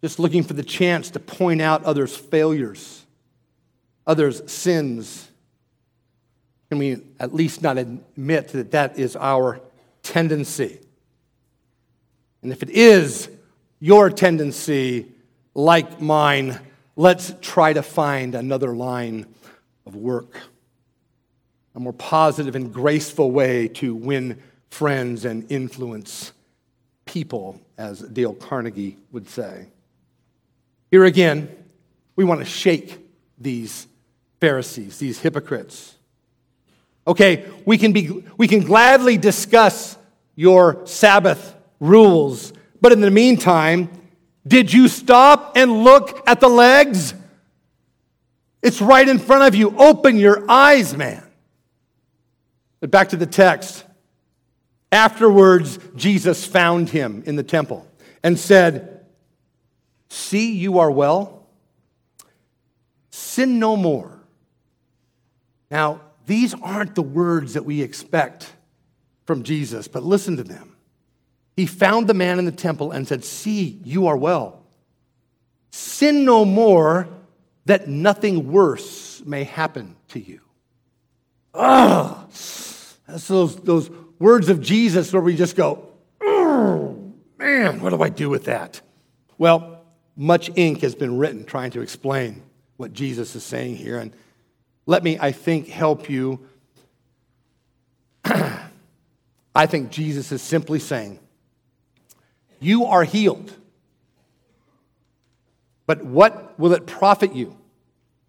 Just 0.00 0.18
looking 0.18 0.42
for 0.42 0.54
the 0.54 0.62
chance 0.62 1.10
to 1.10 1.20
point 1.20 1.60
out 1.60 1.84
others' 1.84 2.16
failures, 2.16 3.04
others' 4.06 4.50
sins. 4.50 5.28
Can 6.68 6.78
we 6.78 6.98
at 7.20 7.34
least 7.34 7.62
not 7.62 7.78
admit 7.78 8.48
that 8.48 8.72
that 8.72 8.98
is 8.98 9.16
our 9.16 9.60
tendency. 10.06 10.78
And 12.42 12.52
if 12.52 12.62
it 12.62 12.70
is 12.70 13.28
your 13.80 14.08
tendency, 14.08 15.06
like 15.54 16.00
mine, 16.00 16.60
let's 16.94 17.34
try 17.40 17.72
to 17.72 17.82
find 17.82 18.34
another 18.34 18.74
line 18.74 19.26
of 19.84 19.96
work, 19.96 20.38
a 21.74 21.80
more 21.80 21.92
positive 21.92 22.54
and 22.54 22.72
graceful 22.72 23.30
way 23.30 23.68
to 23.68 23.94
win 23.94 24.40
friends 24.70 25.24
and 25.24 25.50
influence 25.50 26.32
people, 27.04 27.60
as 27.76 28.00
Dale 28.00 28.34
Carnegie 28.34 28.96
would 29.10 29.28
say. 29.28 29.66
Here 30.90 31.04
again, 31.04 31.48
we 32.14 32.24
want 32.24 32.40
to 32.40 32.46
shake 32.46 32.98
these 33.38 33.86
Pharisees, 34.40 34.98
these 34.98 35.20
hypocrites. 35.20 35.95
Okay, 37.06 37.44
we 37.64 37.78
can, 37.78 37.92
be, 37.92 38.24
we 38.36 38.48
can 38.48 38.60
gladly 38.60 39.16
discuss 39.16 39.96
your 40.34 40.86
Sabbath 40.86 41.54
rules, 41.78 42.52
but 42.80 42.92
in 42.92 43.00
the 43.00 43.10
meantime, 43.10 43.90
did 44.46 44.72
you 44.72 44.88
stop 44.88 45.56
and 45.56 45.84
look 45.84 46.22
at 46.28 46.40
the 46.40 46.48
legs? 46.48 47.14
It's 48.62 48.80
right 48.80 49.08
in 49.08 49.18
front 49.18 49.44
of 49.44 49.54
you. 49.54 49.76
Open 49.76 50.16
your 50.16 50.48
eyes, 50.50 50.96
man. 50.96 51.22
But 52.80 52.90
back 52.90 53.10
to 53.10 53.16
the 53.16 53.26
text. 53.26 53.84
Afterwards, 54.92 55.78
Jesus 55.94 56.46
found 56.46 56.88
him 56.88 57.22
in 57.26 57.36
the 57.36 57.42
temple 57.42 57.86
and 58.22 58.38
said, 58.38 59.04
See, 60.08 60.52
you 60.52 60.78
are 60.78 60.90
well. 60.90 61.46
Sin 63.10 63.58
no 63.58 63.76
more. 63.76 64.20
Now, 65.70 66.00
these 66.26 66.54
aren't 66.54 66.94
the 66.94 67.02
words 67.02 67.54
that 67.54 67.64
we 67.64 67.82
expect 67.82 68.52
from 69.24 69.42
Jesus, 69.42 69.88
but 69.88 70.02
listen 70.02 70.36
to 70.36 70.44
them. 70.44 70.76
He 71.56 71.66
found 71.66 72.06
the 72.06 72.14
man 72.14 72.38
in 72.38 72.44
the 72.44 72.52
temple 72.52 72.92
and 72.92 73.08
said, 73.08 73.24
See, 73.24 73.80
you 73.84 74.06
are 74.08 74.16
well. 74.16 74.62
Sin 75.70 76.24
no 76.24 76.44
more, 76.44 77.08
that 77.64 77.88
nothing 77.88 78.50
worse 78.52 79.22
may 79.24 79.44
happen 79.44 79.96
to 80.08 80.20
you. 80.20 80.40
Ah, 81.54 82.26
that's 82.28 83.28
those, 83.28 83.56
those 83.56 83.90
words 84.18 84.48
of 84.48 84.60
Jesus 84.60 85.12
where 85.12 85.22
we 85.22 85.36
just 85.36 85.56
go, 85.56 85.88
man, 87.38 87.80
what 87.80 87.90
do 87.90 88.02
I 88.02 88.08
do 88.08 88.28
with 88.28 88.44
that? 88.44 88.80
Well, 89.38 89.84
much 90.16 90.50
ink 90.56 90.80
has 90.80 90.94
been 90.94 91.18
written 91.18 91.44
trying 91.44 91.70
to 91.72 91.80
explain 91.80 92.42
what 92.76 92.92
Jesus 92.92 93.34
is 93.34 93.44
saying 93.44 93.76
here. 93.76 93.98
And 93.98 94.14
let 94.86 95.02
me, 95.02 95.18
I 95.20 95.32
think, 95.32 95.68
help 95.68 96.08
you. 96.08 96.46
I 98.24 99.66
think 99.66 99.90
Jesus 99.90 100.30
is 100.30 100.40
simply 100.40 100.78
saying, 100.78 101.18
You 102.60 102.86
are 102.86 103.02
healed. 103.04 103.52
But 105.86 106.04
what 106.04 106.58
will 106.58 106.72
it 106.72 106.86
profit 106.86 107.34
you 107.34 107.56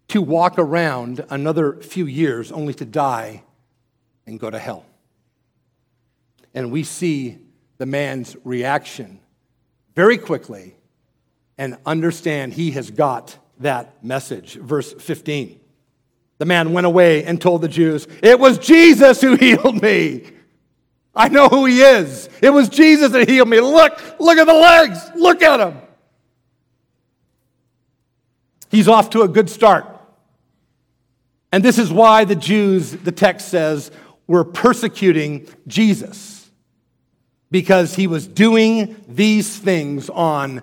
to 0.08 0.22
walk 0.22 0.58
around 0.58 1.24
another 1.28 1.74
few 1.74 2.06
years 2.06 2.52
only 2.52 2.72
to 2.74 2.84
die 2.84 3.42
and 4.26 4.38
go 4.38 4.48
to 4.50 4.58
hell? 4.58 4.84
And 6.54 6.70
we 6.70 6.84
see 6.84 7.38
the 7.78 7.86
man's 7.86 8.36
reaction 8.44 9.20
very 9.94 10.18
quickly 10.18 10.76
and 11.56 11.76
understand 11.84 12.54
he 12.54 12.70
has 12.72 12.90
got 12.90 13.36
that 13.58 14.04
message. 14.04 14.54
Verse 14.54 14.92
15. 14.92 15.58
The 16.38 16.46
man 16.46 16.72
went 16.72 16.86
away 16.86 17.24
and 17.24 17.40
told 17.40 17.62
the 17.62 17.68
Jews, 17.68 18.06
It 18.22 18.38
was 18.38 18.58
Jesus 18.58 19.20
who 19.20 19.34
healed 19.36 19.82
me. 19.82 20.24
I 21.14 21.28
know 21.28 21.48
who 21.48 21.66
he 21.66 21.80
is. 21.80 22.28
It 22.40 22.50
was 22.50 22.68
Jesus 22.68 23.10
that 23.12 23.28
healed 23.28 23.48
me. 23.48 23.60
Look, 23.60 24.00
look 24.20 24.38
at 24.38 24.46
the 24.46 24.54
legs. 24.54 24.98
Look 25.16 25.42
at 25.42 25.58
him. 25.58 25.80
He's 28.70 28.86
off 28.86 29.10
to 29.10 29.22
a 29.22 29.28
good 29.28 29.50
start. 29.50 29.86
And 31.50 31.64
this 31.64 31.78
is 31.78 31.92
why 31.92 32.24
the 32.24 32.36
Jews, 32.36 32.92
the 32.92 33.10
text 33.10 33.48
says, 33.48 33.90
were 34.26 34.44
persecuting 34.44 35.48
Jesus 35.66 36.48
because 37.50 37.94
he 37.94 38.06
was 38.06 38.26
doing 38.26 39.02
these 39.08 39.56
things 39.56 40.10
on 40.10 40.62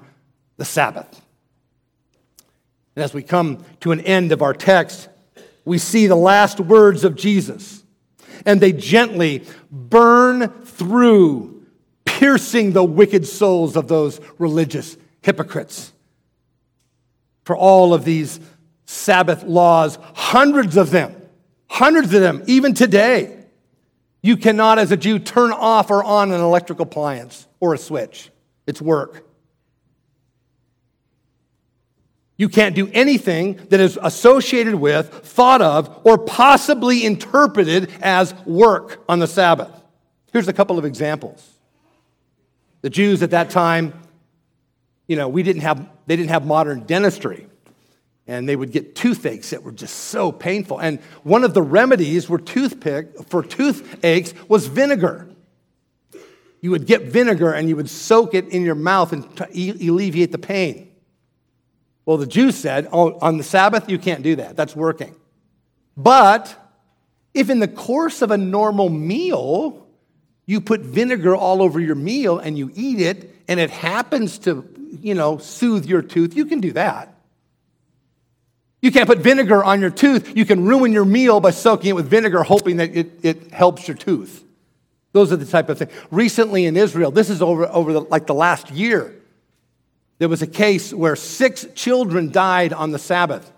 the 0.58 0.66
Sabbath. 0.66 1.22
And 2.96 3.04
as 3.04 3.14
we 3.14 3.24
come 3.24 3.66
to 3.82 3.92
an 3.92 4.00
end 4.02 4.32
of 4.32 4.42
our 4.42 4.54
text, 4.54 5.10
we 5.66 5.80
see 5.80 6.08
the 6.08 6.16
last 6.16 6.60
words 6.60 7.04
of 7.04 7.16
Jesus, 7.16 7.84
and 8.46 8.62
they 8.62 8.72
gently 8.72 9.44
burn 9.72 10.50
through, 10.64 11.66
piercing 12.06 12.72
the 12.72 12.84
wicked 12.84 13.26
souls 13.26 13.76
of 13.76 13.88
those 13.88 14.22
religious 14.38 14.96
hypocrites. 15.22 15.92
For 17.44 17.58
all 17.58 17.94
of 17.94 18.06
these 18.06 18.40
Sabbath 18.86 19.44
laws, 19.44 19.98
hundreds 20.14 20.78
of 20.78 20.92
them, 20.92 21.16
hundreds 21.68 22.14
of 22.14 22.22
them, 22.22 22.44
even 22.46 22.76
today, 22.76 23.46
you 24.22 24.38
cannot, 24.38 24.80
as 24.80 24.92
a 24.92 24.98
Jew, 24.98 25.20
turn 25.20 25.52
off 25.52 25.90
or 25.90 26.04
on 26.04 26.32
an 26.32 26.42
electrical 26.42 26.84
appliance 26.84 27.48
or 27.60 27.74
a 27.74 27.78
switch. 27.78 28.32
It's 28.68 28.82
work. 28.82 29.25
You 32.38 32.50
can't 32.50 32.76
do 32.76 32.90
anything 32.94 33.56
that 33.70 33.80
is 33.80 33.98
associated 34.02 34.76
with, 34.76 35.10
thought 35.10 35.62
of, 35.62 36.02
or 36.04 36.18
possibly 36.18 37.06
interpreted 37.06 37.92
as 38.02 38.34
work 38.46 39.04
on 39.08 39.20
the 39.20 39.28
Sabbath. 39.28 39.72
Here's 40.34 40.48
a 40.48 40.54
couple 40.54 40.78
of 40.78 40.86
examples. 40.86 41.50
The 42.82 42.90
Jews 42.90 43.24
at 43.24 43.32
that 43.32 43.50
time 43.50 43.94
you 45.08 45.16
know, 45.16 45.28
we 45.28 45.44
didn't 45.44 45.62
have, 45.62 45.88
they 46.08 46.16
didn't 46.16 46.32
have 46.32 46.46
modern 46.46 46.82
dentistry. 46.82 47.48
And 48.28 48.50
they 48.50 48.56
would 48.56 48.72
get 48.72 48.96
toothaches 48.96 49.52
that 49.52 49.62
were 49.62 49.72
just 49.72 49.96
so 49.96 50.32
painful. 50.32 50.80
And 50.80 51.00
one 51.22 51.44
of 51.44 51.54
the 51.54 51.62
remedies 51.62 52.28
were 52.28 52.40
toothpick, 52.40 53.28
for 53.30 53.44
toothaches 53.44 54.34
was 54.50 54.66
vinegar. 54.66 55.30
You 56.60 56.72
would 56.72 56.88
get 56.88 57.04
vinegar 57.04 57.52
and 57.52 57.70
you 57.70 57.76
would 57.76 57.90
soak 57.90 58.34
it 58.34 58.48
in 58.48 58.64
your 58.64 58.74
mouth 58.74 59.14
and 59.14 59.26
alleviate 59.54 60.32
the 60.32 60.40
pain. 60.40 60.85
Well, 62.06 62.18
the 62.18 62.28
Jews 62.28 62.56
said, 62.56 62.88
oh, 62.92 63.18
on 63.20 63.38
the 63.38 63.44
Sabbath, 63.44 63.90
you 63.90 63.98
can't 63.98 64.22
do 64.22 64.36
that. 64.38 64.56
That's 64.56 64.76
working. 64.76 65.16
But 65.98 66.56
if 67.34 67.50
in 67.50 67.60
the 67.60 67.68
course 67.68 68.22
of 68.22 68.32
a 68.32 68.38
normal 68.38 68.90
meal, 68.90 69.88
you 70.46 70.62
put 70.62 70.82
vinegar 70.82 71.36
all 71.36 71.62
over 71.62 71.80
your 71.80 71.96
meal 71.96 72.38
and 72.38 72.58
you 72.58 72.72
eat 72.76 73.00
it, 73.00 73.36
and 73.48 73.60
it 73.60 73.72
happens 73.72 74.38
to, 74.40 74.68
you 75.02 75.16
know, 75.16 75.40
soothe 75.40 75.86
your 75.86 76.02
tooth, 76.02 76.36
you 76.36 76.46
can 76.46 76.62
do 76.62 76.74
that. 76.74 77.12
You 78.82 78.92
can't 78.92 79.08
put 79.08 79.18
vinegar 79.18 79.64
on 79.64 79.82
your 79.82 79.90
tooth. 79.90 80.38
You 80.38 80.46
can 80.46 80.64
ruin 80.64 80.94
your 80.94 81.06
meal 81.06 81.40
by 81.40 81.50
soaking 81.50 81.90
it 81.90 81.94
with 81.94 82.08
vinegar, 82.08 82.44
hoping 82.44 82.78
that 82.78 82.96
it, 82.96 83.20
it 83.24 83.52
helps 83.52 83.88
your 83.88 83.98
tooth. 83.98 84.44
Those 85.12 85.32
are 85.32 85.38
the 85.38 85.46
type 85.46 85.70
of 85.70 85.80
things. 85.80 85.92
Recently 86.12 86.66
in 86.66 86.78
Israel, 86.78 87.10
this 87.10 87.32
is 87.32 87.42
over, 87.42 87.66
over 87.68 87.94
the, 87.94 88.02
like 88.02 88.28
the 88.28 88.36
last 88.36 88.70
year, 88.70 89.16
there 90.18 90.30
was 90.30 90.42
a 90.42 90.48
case 90.48 90.94
where 90.94 91.16
six 91.16 91.66
children 91.76 92.32
died 92.32 92.74
on 92.74 92.92
the 92.92 93.00
Sabbath 93.00 93.52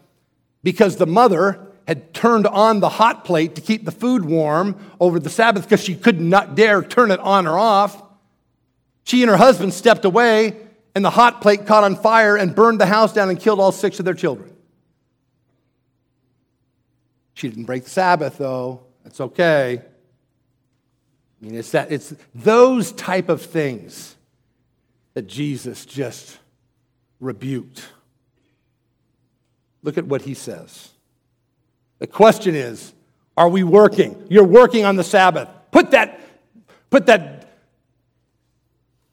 because 0.63 0.97
the 0.97 1.05
mother 1.05 1.59
had 1.87 2.13
turned 2.13 2.45
on 2.45 2.79
the 2.79 2.89
hot 2.89 3.23
plate 3.23 3.55
to 3.55 3.61
keep 3.61 3.85
the 3.85 3.91
food 3.91 4.25
warm 4.25 4.75
over 4.99 5.19
the 5.19 5.29
Sabbath 5.29 5.63
because 5.63 5.83
she 5.83 5.95
could 5.95 6.19
not 6.19 6.55
dare 6.55 6.83
turn 6.83 7.11
it 7.11 7.19
on 7.19 7.47
or 7.47 7.57
off. 7.57 8.03
She 9.03 9.21
and 9.21 9.29
her 9.29 9.37
husband 9.37 9.73
stepped 9.73 10.03
away, 10.03 10.57
and 10.93 11.05
the 11.05 11.09
hot 11.09 11.41
plate 11.41 11.65
caught 11.65 11.85
on 11.85 11.95
fire 11.95 12.35
and 12.35 12.53
burned 12.53 12.81
the 12.81 12.85
house 12.85 13.13
down 13.13 13.29
and 13.29 13.39
killed 13.39 13.59
all 13.59 13.71
six 13.71 13.99
of 13.99 14.05
their 14.05 14.13
children. 14.13 14.53
She 17.35 17.47
didn't 17.47 17.65
break 17.65 17.83
the 17.83 17.89
Sabbath, 17.89 18.37
though. 18.37 18.81
That's 19.03 19.21
okay. 19.21 19.81
I 21.39 21.45
mean, 21.45 21.55
it's 21.55 21.71
that 21.71 21.91
it's 21.91 22.13
those 22.33 22.91
type 22.91 23.29
of 23.29 23.43
things 23.43 24.15
that 25.13 25.27
Jesus 25.27 25.85
just 25.85 26.39
rebuked. 27.19 27.87
Look 29.83 29.97
at 29.97 30.05
what 30.05 30.21
he 30.21 30.33
says. 30.33 30.89
The 31.99 32.07
question 32.07 32.55
is, 32.55 32.93
are 33.35 33.49
we 33.49 33.63
working? 33.63 34.25
You're 34.29 34.43
working 34.43 34.85
on 34.85 34.95
the 34.95 35.03
Sabbath. 35.03 35.49
Put 35.71 35.91
that, 35.91 36.19
put 36.89 37.05
that 37.05 37.49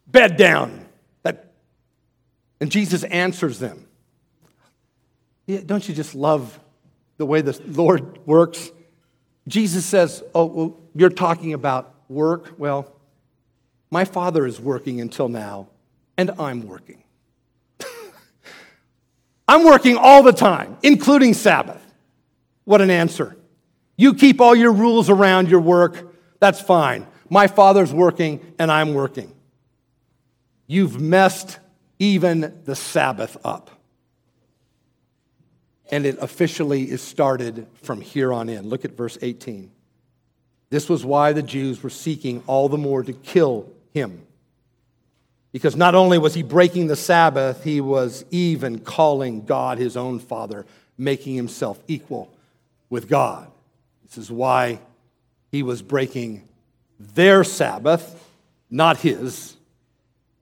bed 0.06 0.36
down. 0.36 0.86
That, 1.22 1.52
and 2.60 2.70
Jesus 2.70 3.04
answers 3.04 3.58
them. 3.58 3.86
Yeah, 5.46 5.60
don't 5.64 5.86
you 5.86 5.94
just 5.94 6.14
love 6.14 6.58
the 7.18 7.26
way 7.26 7.42
the 7.42 7.60
Lord 7.66 8.26
works? 8.26 8.70
Jesus 9.46 9.84
says, 9.84 10.22
Oh, 10.34 10.46
well, 10.46 10.80
you're 10.94 11.10
talking 11.10 11.52
about 11.52 11.94
work? 12.08 12.54
Well, 12.56 12.90
my 13.90 14.04
Father 14.04 14.46
is 14.46 14.60
working 14.60 15.00
until 15.00 15.28
now, 15.28 15.68
and 16.16 16.30
I'm 16.38 16.66
working. 16.66 17.03
I'm 19.46 19.64
working 19.64 19.96
all 19.96 20.22
the 20.22 20.32
time, 20.32 20.76
including 20.82 21.34
Sabbath. 21.34 21.82
What 22.64 22.80
an 22.80 22.90
answer. 22.90 23.36
You 23.96 24.14
keep 24.14 24.40
all 24.40 24.54
your 24.54 24.72
rules 24.72 25.10
around 25.10 25.48
your 25.48 25.60
work, 25.60 26.14
that's 26.40 26.60
fine. 26.60 27.06
My 27.30 27.46
Father's 27.46 27.92
working, 27.92 28.54
and 28.58 28.70
I'm 28.70 28.94
working. 28.94 29.32
You've 30.66 31.00
messed 31.00 31.58
even 31.98 32.60
the 32.64 32.74
Sabbath 32.74 33.36
up. 33.44 33.70
And 35.90 36.06
it 36.06 36.16
officially 36.20 36.90
is 36.90 37.02
started 37.02 37.66
from 37.82 38.00
here 38.00 38.32
on 38.32 38.48
in. 38.48 38.68
Look 38.68 38.84
at 38.84 38.96
verse 38.96 39.18
18. 39.20 39.70
This 40.70 40.88
was 40.88 41.04
why 41.04 41.32
the 41.32 41.42
Jews 41.42 41.82
were 41.82 41.90
seeking 41.90 42.42
all 42.46 42.68
the 42.68 42.78
more 42.78 43.02
to 43.02 43.12
kill 43.12 43.70
him. 43.92 44.26
Because 45.54 45.76
not 45.76 45.94
only 45.94 46.18
was 46.18 46.34
he 46.34 46.42
breaking 46.42 46.88
the 46.88 46.96
Sabbath, 46.96 47.62
he 47.62 47.80
was 47.80 48.24
even 48.32 48.80
calling 48.80 49.44
God 49.44 49.78
his 49.78 49.96
own 49.96 50.18
Father, 50.18 50.66
making 50.98 51.36
himself 51.36 51.80
equal 51.86 52.28
with 52.90 53.08
God. 53.08 53.48
This 54.02 54.18
is 54.18 54.32
why 54.32 54.80
he 55.52 55.62
was 55.62 55.80
breaking 55.80 56.42
their 56.98 57.44
Sabbath, 57.44 58.20
not 58.68 58.96
his, 58.96 59.54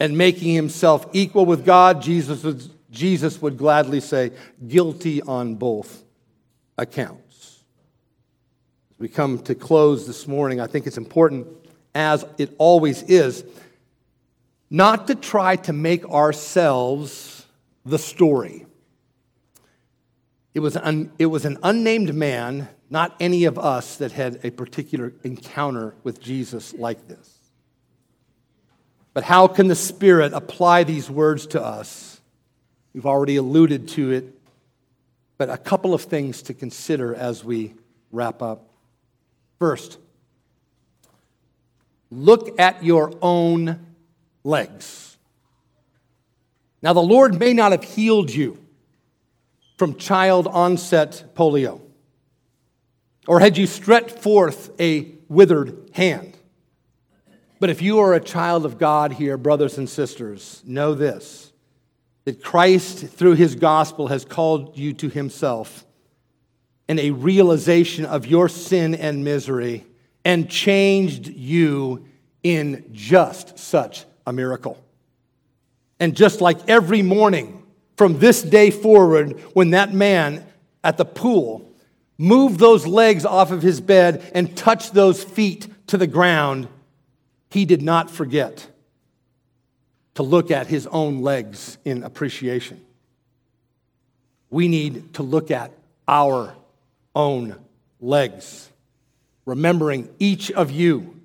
and 0.00 0.16
making 0.16 0.54
himself 0.54 1.06
equal 1.12 1.44
with 1.44 1.66
God. 1.66 2.00
Jesus 2.00 2.42
would, 2.42 2.62
Jesus 2.90 3.42
would 3.42 3.58
gladly 3.58 4.00
say, 4.00 4.30
guilty 4.66 5.20
on 5.20 5.56
both 5.56 6.04
accounts 6.78 7.60
As 8.92 8.98
we 8.98 9.08
come 9.08 9.40
to 9.40 9.54
close 9.54 10.06
this 10.06 10.26
morning, 10.26 10.58
I 10.58 10.68
think 10.68 10.86
it's 10.86 10.96
important, 10.96 11.48
as 11.94 12.24
it 12.38 12.54
always 12.56 13.02
is, 13.02 13.44
not 14.72 15.06
to 15.08 15.14
try 15.14 15.54
to 15.54 15.70
make 15.70 16.02
ourselves 16.08 17.44
the 17.84 17.98
story. 17.98 18.64
It 20.54 20.60
was, 20.60 20.78
un, 20.78 21.12
it 21.18 21.26
was 21.26 21.44
an 21.44 21.58
unnamed 21.62 22.14
man, 22.14 22.70
not 22.88 23.14
any 23.20 23.44
of 23.44 23.58
us, 23.58 23.96
that 23.96 24.12
had 24.12 24.40
a 24.44 24.50
particular 24.50 25.12
encounter 25.24 25.94
with 26.04 26.22
Jesus 26.22 26.72
like 26.72 27.06
this. 27.06 27.38
But 29.12 29.24
how 29.24 29.46
can 29.46 29.68
the 29.68 29.74
Spirit 29.74 30.32
apply 30.32 30.84
these 30.84 31.10
words 31.10 31.46
to 31.48 31.62
us? 31.62 32.22
We've 32.94 33.04
already 33.04 33.36
alluded 33.36 33.88
to 33.88 34.10
it, 34.12 34.38
but 35.36 35.50
a 35.50 35.58
couple 35.58 35.92
of 35.92 36.00
things 36.00 36.40
to 36.44 36.54
consider 36.54 37.14
as 37.14 37.44
we 37.44 37.74
wrap 38.10 38.40
up. 38.40 38.70
First, 39.58 39.98
look 42.10 42.58
at 42.58 42.82
your 42.82 43.12
own 43.20 43.91
legs. 44.44 45.16
Now, 46.82 46.92
the 46.92 47.00
Lord 47.00 47.38
may 47.38 47.52
not 47.52 47.72
have 47.72 47.84
healed 47.84 48.30
you 48.30 48.58
from 49.76 49.96
child 49.96 50.46
onset 50.48 51.24
polio, 51.34 51.80
or 53.26 53.40
had 53.40 53.56
you 53.56 53.66
stretched 53.66 54.18
forth 54.18 54.70
a 54.80 55.12
withered 55.28 55.90
hand. 55.92 56.36
But 57.60 57.70
if 57.70 57.80
you 57.80 58.00
are 58.00 58.14
a 58.14 58.20
child 58.20 58.66
of 58.66 58.78
God 58.78 59.12
here, 59.12 59.36
brothers 59.36 59.78
and 59.78 59.88
sisters, 59.88 60.62
know 60.66 60.94
this 60.94 61.52
that 62.24 62.42
Christ, 62.42 63.06
through 63.08 63.34
his 63.34 63.56
gospel, 63.56 64.08
has 64.08 64.24
called 64.24 64.78
you 64.78 64.92
to 64.94 65.08
himself 65.08 65.84
and 66.88 67.00
a 67.00 67.10
realization 67.10 68.04
of 68.04 68.26
your 68.26 68.48
sin 68.48 68.94
and 68.94 69.24
misery 69.24 69.84
and 70.24 70.48
changed 70.48 71.26
you 71.26 72.04
in 72.42 72.84
just 72.92 73.58
such 73.58 74.04
a 74.26 74.32
miracle. 74.32 74.82
And 76.00 76.16
just 76.16 76.40
like 76.40 76.68
every 76.68 77.02
morning 77.02 77.62
from 77.96 78.18
this 78.18 78.42
day 78.42 78.70
forward, 78.70 79.38
when 79.54 79.70
that 79.70 79.92
man 79.92 80.44
at 80.82 80.96
the 80.96 81.04
pool 81.04 81.68
moved 82.18 82.58
those 82.58 82.86
legs 82.86 83.24
off 83.24 83.50
of 83.50 83.62
his 83.62 83.80
bed 83.80 84.30
and 84.34 84.56
touched 84.56 84.94
those 84.94 85.22
feet 85.22 85.68
to 85.88 85.96
the 85.96 86.06
ground, 86.06 86.68
he 87.50 87.64
did 87.64 87.82
not 87.82 88.10
forget 88.10 88.66
to 90.14 90.22
look 90.22 90.50
at 90.50 90.66
his 90.66 90.86
own 90.88 91.22
legs 91.22 91.78
in 91.84 92.02
appreciation. 92.02 92.80
We 94.50 94.68
need 94.68 95.14
to 95.14 95.22
look 95.22 95.50
at 95.50 95.72
our 96.06 96.54
own 97.14 97.56
legs, 98.00 98.68
remembering 99.46 100.08
each 100.18 100.50
of 100.50 100.70
you, 100.70 101.20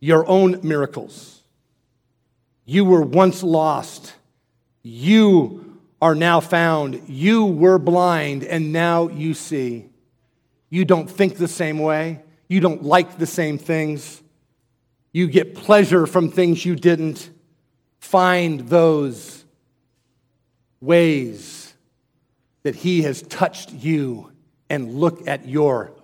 your 0.00 0.28
own 0.28 0.60
miracles. 0.62 1.37
You 2.70 2.84
were 2.84 3.00
once 3.00 3.42
lost. 3.42 4.12
You 4.82 5.78
are 6.02 6.14
now 6.14 6.40
found. 6.40 7.08
You 7.08 7.46
were 7.46 7.78
blind, 7.78 8.44
and 8.44 8.74
now 8.74 9.08
you 9.08 9.32
see. 9.32 9.88
You 10.68 10.84
don't 10.84 11.10
think 11.10 11.38
the 11.38 11.48
same 11.48 11.78
way. 11.78 12.22
You 12.46 12.60
don't 12.60 12.82
like 12.82 13.16
the 13.16 13.24
same 13.24 13.56
things. 13.56 14.22
You 15.12 15.28
get 15.28 15.54
pleasure 15.54 16.06
from 16.06 16.30
things 16.30 16.62
you 16.66 16.76
didn't. 16.76 17.30
Find 18.00 18.60
those 18.68 19.46
ways 20.82 21.72
that 22.64 22.74
He 22.74 23.00
has 23.00 23.22
touched 23.22 23.72
you 23.72 24.30
and 24.68 24.92
look 24.92 25.26
at 25.26 25.48
your 25.48 25.94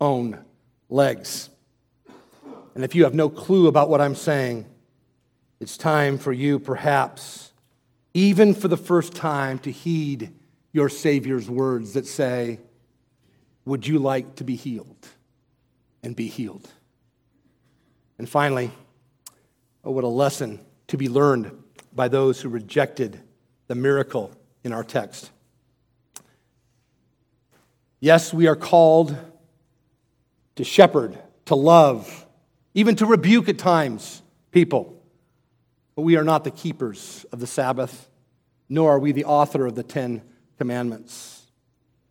own 0.00 0.42
legs. 0.88 1.50
And 2.74 2.82
if 2.82 2.94
you 2.94 3.04
have 3.04 3.14
no 3.14 3.28
clue 3.28 3.66
about 3.66 3.90
what 3.90 4.00
I'm 4.00 4.14
saying, 4.14 4.64
it's 5.64 5.78
time 5.78 6.18
for 6.18 6.30
you, 6.30 6.58
perhaps, 6.58 7.54
even 8.12 8.52
for 8.52 8.68
the 8.68 8.76
first 8.76 9.14
time, 9.14 9.58
to 9.60 9.72
heed 9.72 10.30
your 10.72 10.90
Savior's 10.90 11.48
words 11.48 11.94
that 11.94 12.06
say, 12.06 12.60
Would 13.64 13.86
you 13.86 13.98
like 13.98 14.34
to 14.36 14.44
be 14.44 14.56
healed? 14.56 15.08
And 16.02 16.14
be 16.14 16.26
healed. 16.26 16.68
And 18.18 18.28
finally, 18.28 18.72
oh, 19.82 19.92
what 19.92 20.04
a 20.04 20.08
lesson 20.08 20.60
to 20.88 20.98
be 20.98 21.08
learned 21.08 21.50
by 21.94 22.08
those 22.08 22.42
who 22.42 22.50
rejected 22.50 23.18
the 23.66 23.74
miracle 23.74 24.32
in 24.64 24.72
our 24.74 24.84
text. 24.84 25.30
Yes, 28.00 28.34
we 28.34 28.48
are 28.48 28.56
called 28.56 29.16
to 30.56 30.62
shepherd, 30.62 31.18
to 31.46 31.54
love, 31.54 32.26
even 32.74 32.96
to 32.96 33.06
rebuke 33.06 33.48
at 33.48 33.56
times 33.56 34.20
people. 34.50 34.93
But 35.94 36.02
we 36.02 36.16
are 36.16 36.24
not 36.24 36.44
the 36.44 36.50
keepers 36.50 37.24
of 37.32 37.40
the 37.40 37.46
Sabbath, 37.46 38.08
nor 38.68 38.94
are 38.94 38.98
we 38.98 39.12
the 39.12 39.24
author 39.24 39.66
of 39.66 39.74
the 39.74 39.82
Ten 39.82 40.22
Commandments. 40.58 41.42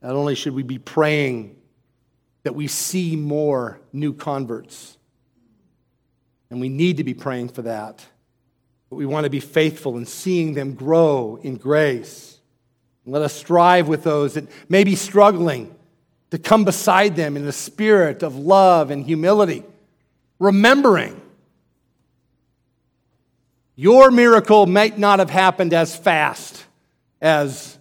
Not 0.02 0.16
only 0.16 0.36
should 0.36 0.54
we 0.54 0.64
be 0.64 0.80
praying 0.80 1.56
that 2.44 2.56
we 2.56 2.68
see 2.68 3.16
more 3.16 3.80
new 3.92 4.14
converts, 4.14 4.98
and 6.50 6.62
we 6.62 6.70
need 6.70 6.98
to 6.98 7.04
be 7.04 7.14
praying 7.14 7.50
for 7.50 7.64
that, 7.64 8.06
but 8.90 8.98
we 8.98 9.06
want 9.06 9.24
to 9.24 9.30
be 9.30 9.40
faithful 9.40 9.98
in 9.98 10.06
seeing 10.06 10.54
them 10.54 10.76
grow 10.76 11.40
in 11.42 11.56
grace. 11.56 12.40
And 13.06 13.14
let 13.14 13.24
us 13.24 13.34
strive 13.34 13.88
with 13.88 14.04
those 14.04 14.36
that 14.36 14.48
may 14.70 14.84
be 14.84 14.96
struggling 14.96 15.74
to 16.30 16.38
come 16.38 16.64
beside 16.64 17.16
them 17.16 17.36
in 17.36 17.48
a 17.48 17.52
spirit 17.52 18.24
of 18.24 18.36
love 18.36 18.92
and 18.92 19.04
humility, 19.04 19.64
remembering 20.38 21.20
your 23.76 24.12
miracle 24.12 24.66
might 24.66 24.98
not 24.98 25.20
have 25.20 25.30
happened 25.30 25.74
as 25.74 25.96
fast 25.96 26.66
as 27.22 27.78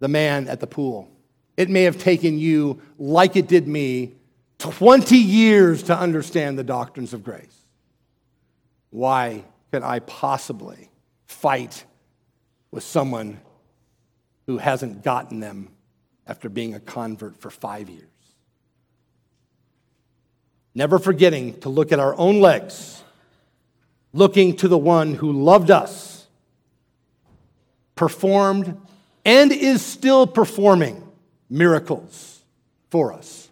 the 0.00 0.08
man 0.08 0.48
at 0.48 0.60
the 0.60 0.66
pool. 0.66 1.10
It 1.56 1.70
may 1.70 1.84
have 1.84 1.98
taken 1.98 2.38
you, 2.38 2.80
like 2.98 3.36
it 3.36 3.46
did 3.46 3.68
me, 3.68 4.14
20 4.58 5.16
years 5.16 5.84
to 5.84 5.96
understand 5.96 6.58
the 6.58 6.64
doctrines 6.64 7.14
of 7.14 7.22
grace. 7.22 7.66
Why 8.90 9.44
could 9.70 9.82
I 9.82 10.00
possibly 10.00 10.90
fight 11.26 11.84
with 12.70 12.82
someone 12.82 13.40
who 14.46 14.58
hasn't 14.58 15.02
gotten 15.02 15.40
them 15.40 15.68
after 16.26 16.48
being 16.48 16.74
a 16.74 16.80
convert 16.80 17.38
for 17.38 17.50
five 17.50 17.88
years. 17.88 18.08
Never 20.74 20.98
forgetting 20.98 21.60
to 21.60 21.68
look 21.68 21.92
at 21.92 22.00
our 22.00 22.16
own 22.16 22.40
legs, 22.40 23.03
looking 24.14 24.56
to 24.56 24.68
the 24.68 24.78
one 24.78 25.12
who 25.12 25.30
loved 25.30 25.70
us, 25.70 26.26
performed, 27.94 28.80
and 29.26 29.52
is 29.52 29.84
still 29.84 30.26
performing 30.26 31.06
miracles 31.50 32.42
for 32.88 33.12
us. 33.12 33.50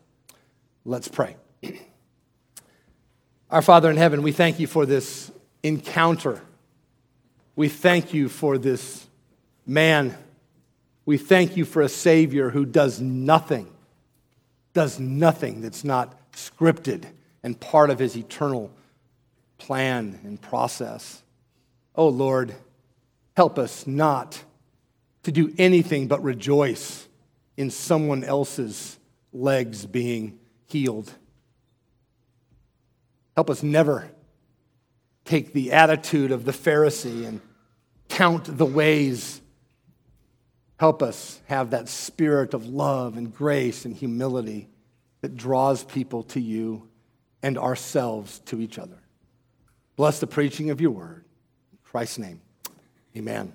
Let's 0.87 1.09
pray. 1.09 1.37
Our 3.51 3.61
Father 3.61 3.91
in 3.91 3.99
heaven, 3.99 4.23
we 4.23 4.33
thank 4.33 4.59
you 4.59 4.67
for 4.67 4.87
this 4.87 5.31
encounter. 5.63 6.41
We 7.57 7.69
thank 7.69 8.15
you 8.15 8.31
for 8.31 8.57
this 8.57 9.07
man 9.67 10.17
we 11.05 11.19
thank 11.19 11.57
you 11.57 11.65
for 11.65 11.83
a 11.83 11.89
Savior 11.89 12.51
who 12.51 12.65
does 12.65 13.01
nothing, 13.01 13.69
does 14.73 15.01
nothing 15.01 15.61
that's 15.61 15.85
not 15.85 16.33
scripted 16.33 17.05
and 17.43 17.59
part 17.59 17.91
of 17.91 17.99
his 17.99 18.17
eternal 18.17 18.71
plan 19.67 20.21
and 20.25 20.41
process. 20.41 21.23
Oh 21.95 22.09
Lord, 22.09 22.55
help 23.37 23.59
us 23.59 23.87
not 23.87 24.43
to 25.23 25.33
do 25.33 25.53
anything 25.59 26.09
but 26.09 26.23
rejoice 26.23 27.07
in 27.57 27.71
someone 27.71 28.25
else's 28.25 28.99
legs 29.33 29.87
being 29.87 30.39
healed. 30.67 31.13
Help 33.37 33.51
us 33.51 33.63
never 33.63 34.11
take 35.25 35.53
the 35.53 35.73
attitude 35.73 36.33
of 36.33 36.45
the 36.45 36.53
Pharisee 36.53 37.27
and 37.27 37.41
count 38.09 38.59
the 38.59 38.67
ways 38.67 39.43
Help 40.83 41.01
us 41.01 41.41
have 41.47 41.71
that 41.71 41.89
spirit 41.89 42.55
of 42.55 42.67
love 42.67 43.17
and 43.17 43.33
grace 43.33 43.85
and 43.85 43.95
humility 43.95 44.69
that 45.21 45.37
draws 45.37 45.85
people 45.85 46.25
to 46.25 46.41
you 46.41 46.89
and 47.41 47.57
ourselves 47.57 48.41
to 48.47 48.61
each 48.61 48.81
other. 48.81 48.99
Bless 49.97 50.21
the 50.21 50.27
preaching 50.27 50.71
of 50.71 50.81
your 50.81 50.91
word. 50.91 51.25
In 51.73 51.79
Christ's 51.85 52.19
name, 52.19 52.41
amen. 53.17 53.53